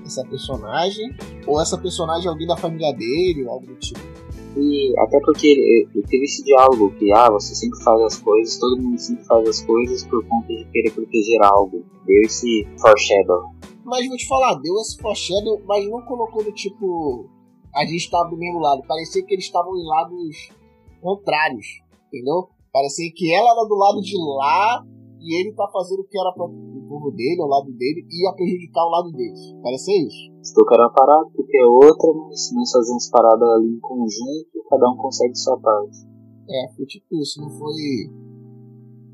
essa 0.04 0.24
personagem, 0.24 1.14
ou 1.46 1.60
essa 1.60 1.76
personagem 1.78 2.26
é 2.26 2.30
alguém 2.30 2.46
da 2.46 2.56
família 2.56 2.92
dele, 2.92 3.44
ou 3.44 3.50
algo 3.50 3.66
do 3.66 3.74
tipo. 3.76 4.00
E 4.56 4.92
até 4.98 5.20
porque 5.20 5.46
ele, 5.46 5.88
ele 5.94 6.04
teve 6.06 6.24
esse 6.24 6.42
diálogo 6.44 6.92
que, 6.98 7.12
ah, 7.12 7.30
você 7.30 7.54
sempre 7.54 7.82
faz 7.82 8.00
as 8.02 8.18
coisas, 8.18 8.58
todo 8.58 8.82
mundo 8.82 8.98
sempre 8.98 9.24
faz 9.24 9.48
as 9.48 9.62
coisas 9.62 10.04
por 10.04 10.24
conta 10.26 10.48
de 10.48 10.64
querer 10.72 10.90
proteger 10.90 11.42
algo. 11.42 11.84
Deu 12.04 12.22
esse 12.22 12.66
foreshadow. 12.78 13.42
Mas 13.84 14.06
vou 14.08 14.16
te 14.16 14.26
falar, 14.26 14.54
deu 14.56 14.74
esse 14.80 14.96
foreshadow, 14.98 15.60
mas 15.66 15.88
não 15.88 16.02
colocou 16.02 16.42
do 16.42 16.52
tipo. 16.52 17.28
A 17.74 17.84
gente 17.84 18.04
estava 18.04 18.28
do 18.28 18.36
mesmo 18.36 18.58
lado. 18.58 18.82
Parecia 18.86 19.24
que 19.24 19.34
eles 19.34 19.44
estavam 19.44 19.76
em 19.76 19.86
lados 19.86 20.52
contrários, 21.00 21.66
entendeu? 22.08 22.48
Parecia 22.72 23.10
que 23.14 23.32
ela 23.32 23.50
era 23.50 23.68
do 23.68 23.74
lado 23.74 24.00
de 24.00 24.16
lá 24.16 24.84
e 25.20 25.40
ele 25.40 25.52
tá 25.52 25.68
fazendo 25.72 26.00
o 26.00 26.04
que 26.04 26.18
era 26.18 26.32
para 26.32 26.44
o 26.44 26.88
povo 26.88 27.10
dele, 27.10 27.40
ao 27.42 27.48
lado 27.48 27.70
dele, 27.72 28.06
e 28.08 28.24
ia 28.24 28.32
prejudicar 28.32 28.86
o 28.86 28.90
lado 28.90 29.12
deles. 29.12 29.40
Parecia 29.62 30.06
isso. 30.06 30.32
Estou 30.40 30.64
querendo 30.66 30.86
uma 30.86 30.94
parada, 30.94 31.30
porque 31.34 31.56
é 31.56 31.66
outra, 31.66 32.12
mas 32.14 32.50
nós 32.54 32.70
fazemos 32.72 33.10
parada 33.10 33.44
ali 33.54 33.68
em 33.68 33.80
conjunto, 33.80 34.64
cada 34.68 34.90
um 34.90 34.96
consegue 34.96 35.36
sua 35.36 35.58
parte. 35.58 35.98
É, 36.48 36.72
foi 36.74 36.86
tipo 36.86 37.20
isso, 37.20 37.40
não 37.40 37.50
foi. 37.50 38.10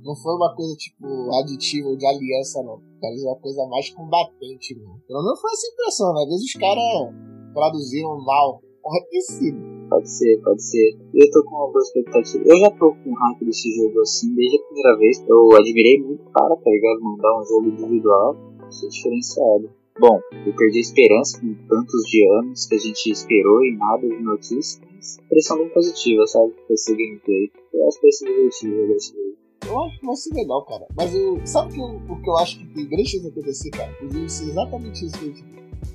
Não 0.04 0.14
foi 0.14 0.34
uma 0.36 0.54
coisa 0.54 0.74
tipo 0.76 1.04
aditiva 1.42 1.88
ou 1.88 1.96
de 1.96 2.06
aliança, 2.06 2.62
não. 2.62 2.80
Talvez 3.00 3.22
uma 3.24 3.36
coisa 3.36 3.66
mais 3.66 3.90
combatente, 3.90 4.78
mano. 4.78 5.02
Pelo 5.06 5.22
menos 5.22 5.40
foi 5.40 5.52
essa 5.52 5.66
impressão, 5.66 6.14
né? 6.14 6.22
Às 6.22 6.28
vezes 6.28 6.44
os 6.44 6.52
caras 6.52 7.14
traduziram 7.56 8.20
mal. 8.22 8.60
Pode 8.82 9.08
ter 9.08 9.20
sido. 9.22 9.58
Pode 9.88 10.10
ser, 10.10 10.40
pode 10.42 10.62
ser. 10.62 10.96
Eu 11.14 11.30
tô 11.30 11.42
com 11.44 11.56
uma 11.56 11.72
boa 11.72 11.80
expectativa. 11.80 12.44
Eu 12.46 12.58
já 12.58 12.70
tô 12.72 12.92
com 12.92 13.14
hype 13.14 13.44
desse 13.46 13.74
jogo 13.74 14.00
assim 14.00 14.34
desde 14.34 14.58
a 14.58 14.62
primeira 14.64 14.98
vez. 14.98 15.24
Eu 15.26 15.56
admirei 15.56 16.02
muito 16.02 16.22
o 16.22 16.32
cara, 16.32 16.56
tá 16.56 16.70
ligado? 16.70 17.00
Mandar 17.00 17.40
um 17.40 17.44
jogo 17.44 17.68
individual. 17.68 18.36
Isso 18.68 18.86
é 18.86 18.88
diferenciado. 18.88 19.70
Bom, 19.98 20.20
eu 20.44 20.54
perdi 20.54 20.76
a 20.76 20.80
esperança 20.80 21.40
com 21.40 21.54
tantos 21.68 22.02
de 22.10 22.28
anos 22.38 22.66
que 22.66 22.74
a 22.74 22.78
gente 22.78 23.10
esperou 23.10 23.64
e 23.64 23.74
nada 23.78 24.06
de 24.06 24.22
notícias, 24.22 24.78
mas 24.94 25.18
impressão 25.24 25.56
bem 25.56 25.70
positiva, 25.70 26.26
sabe? 26.26 26.52
Com 26.66 26.74
esse 26.74 26.92
gameplay. 26.94 27.50
Eu 27.72 27.88
acho 27.88 27.96
que 27.96 28.02
vai 28.02 28.12
ser 28.12 28.26
divertido 28.26 28.92
esse 28.92 29.14
jogo. 29.14 29.36
Eu 29.66 29.80
acho 29.80 29.98
que 29.98 30.06
vai 30.06 30.16
ser 30.16 30.34
legal, 30.34 30.64
cara. 30.66 30.86
Mas 30.94 31.14
eu, 31.14 31.40
sabe 31.46 31.72
que 31.72 31.80
eu, 31.80 31.86
o 31.86 32.22
que 32.22 32.28
eu 32.28 32.36
acho 32.36 32.58
que 32.58 32.66
tem 32.74 32.86
grande 32.86 33.08
chance 33.08 33.22
de 33.22 33.28
acontecer, 33.30 33.70
cara? 33.70 33.96
Jogo 34.02 34.28
ser 34.28 34.44
exatamente 34.44 35.06
isso 35.06 35.18
que 35.18 35.24
a 35.24 35.28
gente 35.28 35.44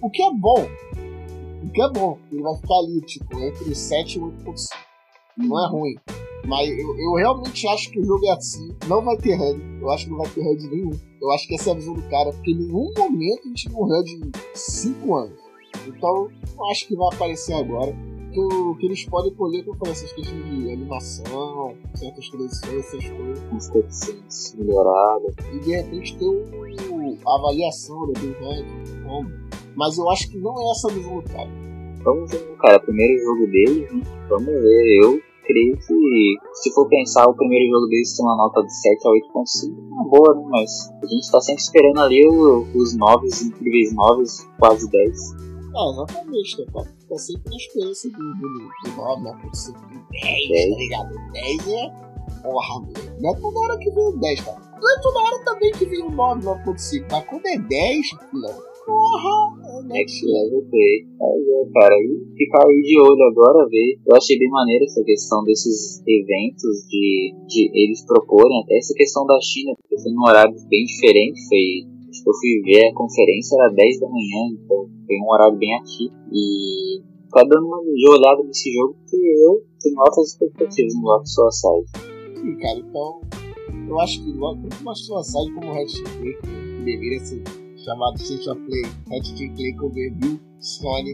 O 0.01 0.09
que 0.09 0.23
é 0.23 0.33
bom. 0.33 0.67
O 1.63 1.71
que 1.71 1.81
é 1.81 1.89
bom. 1.89 2.17
Ele 2.31 2.41
vai 2.41 2.55
ficar 2.55 2.75
ali, 2.75 3.01
tipo, 3.01 3.39
entre 3.39 3.69
o 3.69 3.75
7 3.75 4.17
e 4.17 4.21
o 4.21 4.31
8.5. 4.31 4.91
Não 5.37 5.65
é 5.65 5.69
ruim. 5.69 5.95
Mas 6.45 6.67
eu, 6.69 6.97
eu, 6.97 7.13
realmente 7.13 7.67
acho 7.67 7.91
que 7.91 7.99
o 7.99 8.05
jogo 8.05 8.25
é 8.25 8.31
assim. 8.31 8.75
Não 8.87 9.01
vai 9.03 9.15
ter 9.17 9.39
HUD. 9.39 9.61
Eu 9.79 9.91
acho 9.91 10.05
que 10.05 10.11
não 10.11 10.17
vai 10.17 10.29
ter 10.29 10.41
HUD 10.41 10.67
nenhum. 10.69 10.91
Eu 11.21 11.31
acho 11.31 11.47
que 11.47 11.55
essa 11.55 11.69
é 11.69 11.73
a 11.73 11.75
visão 11.75 11.93
do 11.93 12.01
cara. 12.09 12.31
Porque 12.31 12.51
em 12.51 12.57
nenhum 12.57 12.91
momento 12.97 13.41
a 13.45 13.47
gente 13.47 13.69
viu 13.69 13.79
um 13.79 13.99
HUD 13.99 14.11
em 14.11 14.31
5 14.55 15.15
anos. 15.15 15.39
Então, 15.87 16.29
eu 16.57 16.65
acho 16.71 16.87
que 16.87 16.95
vai 16.95 17.07
aparecer 17.13 17.53
agora. 17.53 17.95
Que, 18.31 18.39
o, 18.39 18.75
que 18.75 18.85
eles 18.85 19.05
podem 19.05 19.33
colher, 19.35 19.63
como 19.63 19.75
eu 19.75 19.79
falei, 19.79 19.93
essas 19.93 20.13
questões 20.13 20.45
de 20.45 20.71
animação, 20.71 21.75
certas 21.95 22.29
transições, 22.29 22.85
essas 22.85 23.09
coisas. 23.09 23.53
As 23.53 23.69
cutscenes 23.69 24.55
melhoradas. 24.57 25.35
E 25.53 25.59
de 25.59 25.71
repente 25.75 26.17
ter 26.17 26.27
um, 26.27 27.17
a 27.27 27.35
avaliação 27.35 28.07
né, 28.07 28.13
do 28.13 28.27
HUD. 28.27 29.03
Como. 29.03 29.50
Mas 29.75 29.97
eu 29.97 30.09
acho 30.09 30.29
que 30.29 30.37
não 30.37 30.59
é 30.59 30.71
essa 30.71 30.87
do 30.89 31.21
cara. 31.23 31.49
Vamos 32.03 32.31
ver, 32.31 32.57
cara. 32.57 32.79
Primeiro 32.79 33.23
jogo 33.23 33.47
dele, 33.47 33.87
né? 33.91 34.01
Vamos 34.29 34.45
ver. 34.45 35.03
Eu 35.03 35.21
creio 35.45 35.77
que, 35.77 36.35
se 36.53 36.73
for 36.73 36.87
pensar, 36.87 37.25
o 37.27 37.33
primeiro 37.33 37.69
jogo 37.71 37.87
deles 37.87 38.15
tem 38.15 38.25
uma 38.25 38.37
nota 38.37 38.63
de 38.63 38.73
7 38.73 39.07
a 39.07 39.11
8.5, 39.11 39.77
é 39.77 39.93
uma 39.93 40.09
boa, 40.09 40.35
né? 40.35 40.47
Mas 40.49 40.91
a 41.03 41.07
gente 41.07 41.31
tá 41.31 41.41
sempre 41.41 41.61
esperando 41.61 41.99
ali 41.99 42.27
os 42.27 42.95
9, 42.95 43.27
os 43.27 43.41
incríveis 43.41 43.93
9, 43.93 44.23
quase 44.59 44.89
10. 44.89 45.51
É, 45.73 45.89
exatamente, 45.89 46.65
tá, 46.65 46.83
tá 46.83 47.17
sempre 47.17 47.49
na 47.49 47.55
experiência 47.55 48.11
do, 48.11 48.17
do, 48.17 48.91
do 48.91 48.97
9, 48.97 49.21
né? 49.23 49.39
10, 49.41 50.49
10, 50.49 50.69
tá 50.69 50.77
ligado? 50.77 51.31
10 51.33 51.67
é. 51.67 52.11
Porra, 52.43 52.79
mano. 52.79 52.93
Não 53.19 53.29
é 53.29 53.39
toda 53.39 53.59
hora 53.59 53.77
que 53.77 53.91
vem 53.91 54.07
o 54.07 54.17
10, 54.17 54.41
cara. 54.41 54.57
Não 54.81 54.97
é 54.97 55.01
toda 55.01 55.19
hora 55.19 55.45
também 55.45 55.71
que 55.71 55.85
vem 55.85 56.03
o 56.03 56.11
9, 56.11 56.41
9.5. 56.41 57.05
Mas 57.11 57.25
quando 57.25 57.45
é 57.45 57.57
10, 57.57 58.09
filho, 58.09 58.71
porra, 58.85 59.60
next 59.87 60.25
level 60.25 60.63
play. 60.69 61.05
Aí, 61.21 61.43
é, 61.51 61.71
cara, 61.73 61.95
e 61.95 62.37
ficar 62.37 62.65
aí 62.67 62.81
de 62.81 62.99
olho 62.99 63.23
agora, 63.31 63.69
ver. 63.69 63.99
Eu 64.05 64.15
achei 64.15 64.37
bem 64.37 64.49
maneiro 64.49 64.85
essa 64.85 65.03
questão 65.03 65.43
desses 65.43 66.01
eventos, 66.07 66.87
de, 66.89 67.33
de 67.47 67.71
eles 67.73 68.05
proporem 68.05 68.61
até 68.63 68.77
essa 68.77 68.93
questão 68.93 69.25
da 69.25 69.39
China, 69.41 69.73
porque 69.75 70.01
foi 70.01 70.11
num 70.11 70.23
horário 70.23 70.55
bem 70.69 70.85
diferente, 70.85 71.39
foi 71.47 71.91
Tipo, 72.11 72.29
eu 72.29 72.33
fui 72.33 72.61
ver 72.65 72.87
a 72.87 72.93
conferência, 72.93 73.55
era 73.55 73.73
10 73.73 73.99
da 74.01 74.09
manhã, 74.09 74.53
então 74.53 74.89
foi 75.07 75.15
um 75.17 75.31
horário 75.31 75.57
bem 75.57 75.73
ativo. 75.79 76.13
E 76.31 77.01
tá 77.31 77.41
dando 77.43 77.65
uma 77.65 77.81
olhada 78.09 78.43
nesse 78.43 78.71
jogo, 78.73 78.95
porque 78.99 79.15
eu 79.15 79.63
tenho 79.81 79.99
altas 79.99 80.31
expectativas 80.31 80.93
no 80.95 81.03
Lost 81.03 81.27
Suicide. 81.27 81.87
Sim, 82.35 82.57
cara, 82.57 82.79
então 82.79 83.21
eu 83.87 83.99
acho 84.01 84.21
que 84.23 84.31
tanto 84.33 84.83
Lost 84.83 85.05
Suicide 85.05 85.53
como 85.53 85.71
o 85.71 85.73
Red 85.73 85.87
deveria 86.83 87.19
ser 87.21 87.43
chamado 87.83 88.15
State 88.17 88.49
of 88.49 88.61
Play, 88.61 88.83
Ratchet 89.09 89.49
Clank 89.49 89.79
Overview, 89.83 90.39
Sony, 90.59 91.13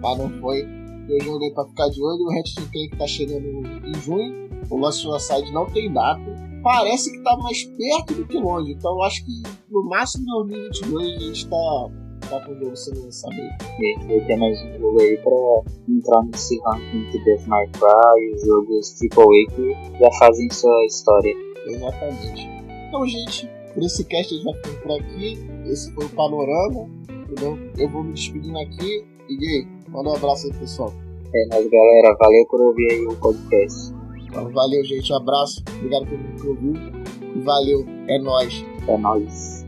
mas 0.00 0.18
não 0.18 0.30
foi. 0.40 0.66
Eu 1.08 1.20
joguei 1.24 1.50
pra 1.50 1.64
ficar 1.64 1.88
de 1.88 2.02
olho, 2.02 2.24
o 2.24 2.30
Ratchet 2.30 2.70
Clank 2.70 2.96
tá 2.96 3.06
chegando 3.06 3.46
em 3.86 3.94
junho, 4.00 4.48
o 4.70 4.76
Lost 4.76 5.02
Suicide 5.02 5.52
não 5.52 5.66
tem 5.66 5.92
data, 5.92 6.20
parece 6.62 7.12
que 7.12 7.22
tá 7.22 7.36
mais 7.38 7.64
perto 7.64 8.14
do 8.14 8.26
que 8.26 8.38
longe, 8.38 8.72
então 8.72 8.92
eu 8.92 9.02
acho 9.02 9.24
que 9.24 9.42
no 9.70 9.88
máximo 9.88 10.24
em 10.24 10.48
2022 10.48 11.16
a 11.16 11.18
gente 11.18 11.48
tá, 11.48 11.90
tá 12.30 12.40
com 12.46 12.52
o 12.52 12.58
jogo 12.58 12.76
sendo 12.76 13.02
lançado 13.02 13.34
aí. 13.34 13.50
E 13.80 14.06
vai 14.06 14.26
ter 14.26 14.36
mais 14.36 14.62
um 14.62 14.78
jogo 14.78 15.00
aí 15.00 15.16
pra 15.18 15.72
entrar 15.88 16.22
nesse 16.22 16.60
ranking 16.60 17.10
de 17.10 17.24
Death 17.24 17.46
May 17.46 17.66
Cry 17.68 18.34
os 18.34 18.46
jogos 18.46 18.98
AAA 19.02 19.56
que 19.56 19.98
já 19.98 20.10
fazem 20.18 20.50
sua 20.50 20.84
história. 20.86 21.34
Exatamente. 21.66 22.48
Então, 22.88 23.06
gente, 23.06 23.48
por 23.72 23.82
esse 23.82 24.04
cast 24.04 24.32
a 24.32 24.36
gente 24.36 24.44
vai 24.44 24.54
ficando 24.54 24.82
por 24.82 25.00
aqui. 25.00 25.38
Esse 25.66 25.92
foi 25.94 26.04
o 26.04 26.08
panorama. 26.10 26.88
Entendeu? 27.08 27.58
Eu 27.78 27.88
vou 27.88 28.04
me 28.04 28.12
despedindo 28.12 28.58
aqui. 28.58 29.04
E 29.28 29.36
Gui, 29.36 29.68
manda 29.88 30.10
um 30.10 30.16
abraço 30.16 30.46
aí, 30.46 30.52
pessoal. 30.54 30.92
É 31.34 31.46
nóis, 31.46 31.70
galera. 31.70 32.16
Valeu 32.18 32.46
por 32.50 32.60
ouvir 32.60 32.92
aí 32.92 33.06
o 33.06 33.16
podcast. 33.16 33.92
Então, 34.26 34.50
valeu, 34.50 34.84
gente. 34.84 35.12
Um 35.12 35.16
abraço. 35.16 35.62
Obrigado 35.76 36.06
por 36.06 36.18
me 36.18 36.48
ouvir. 36.48 36.92
E 37.36 37.40
valeu. 37.40 37.84
É 38.08 38.18
nóis. 38.18 38.64
É 38.86 38.96
nóis. 38.98 39.61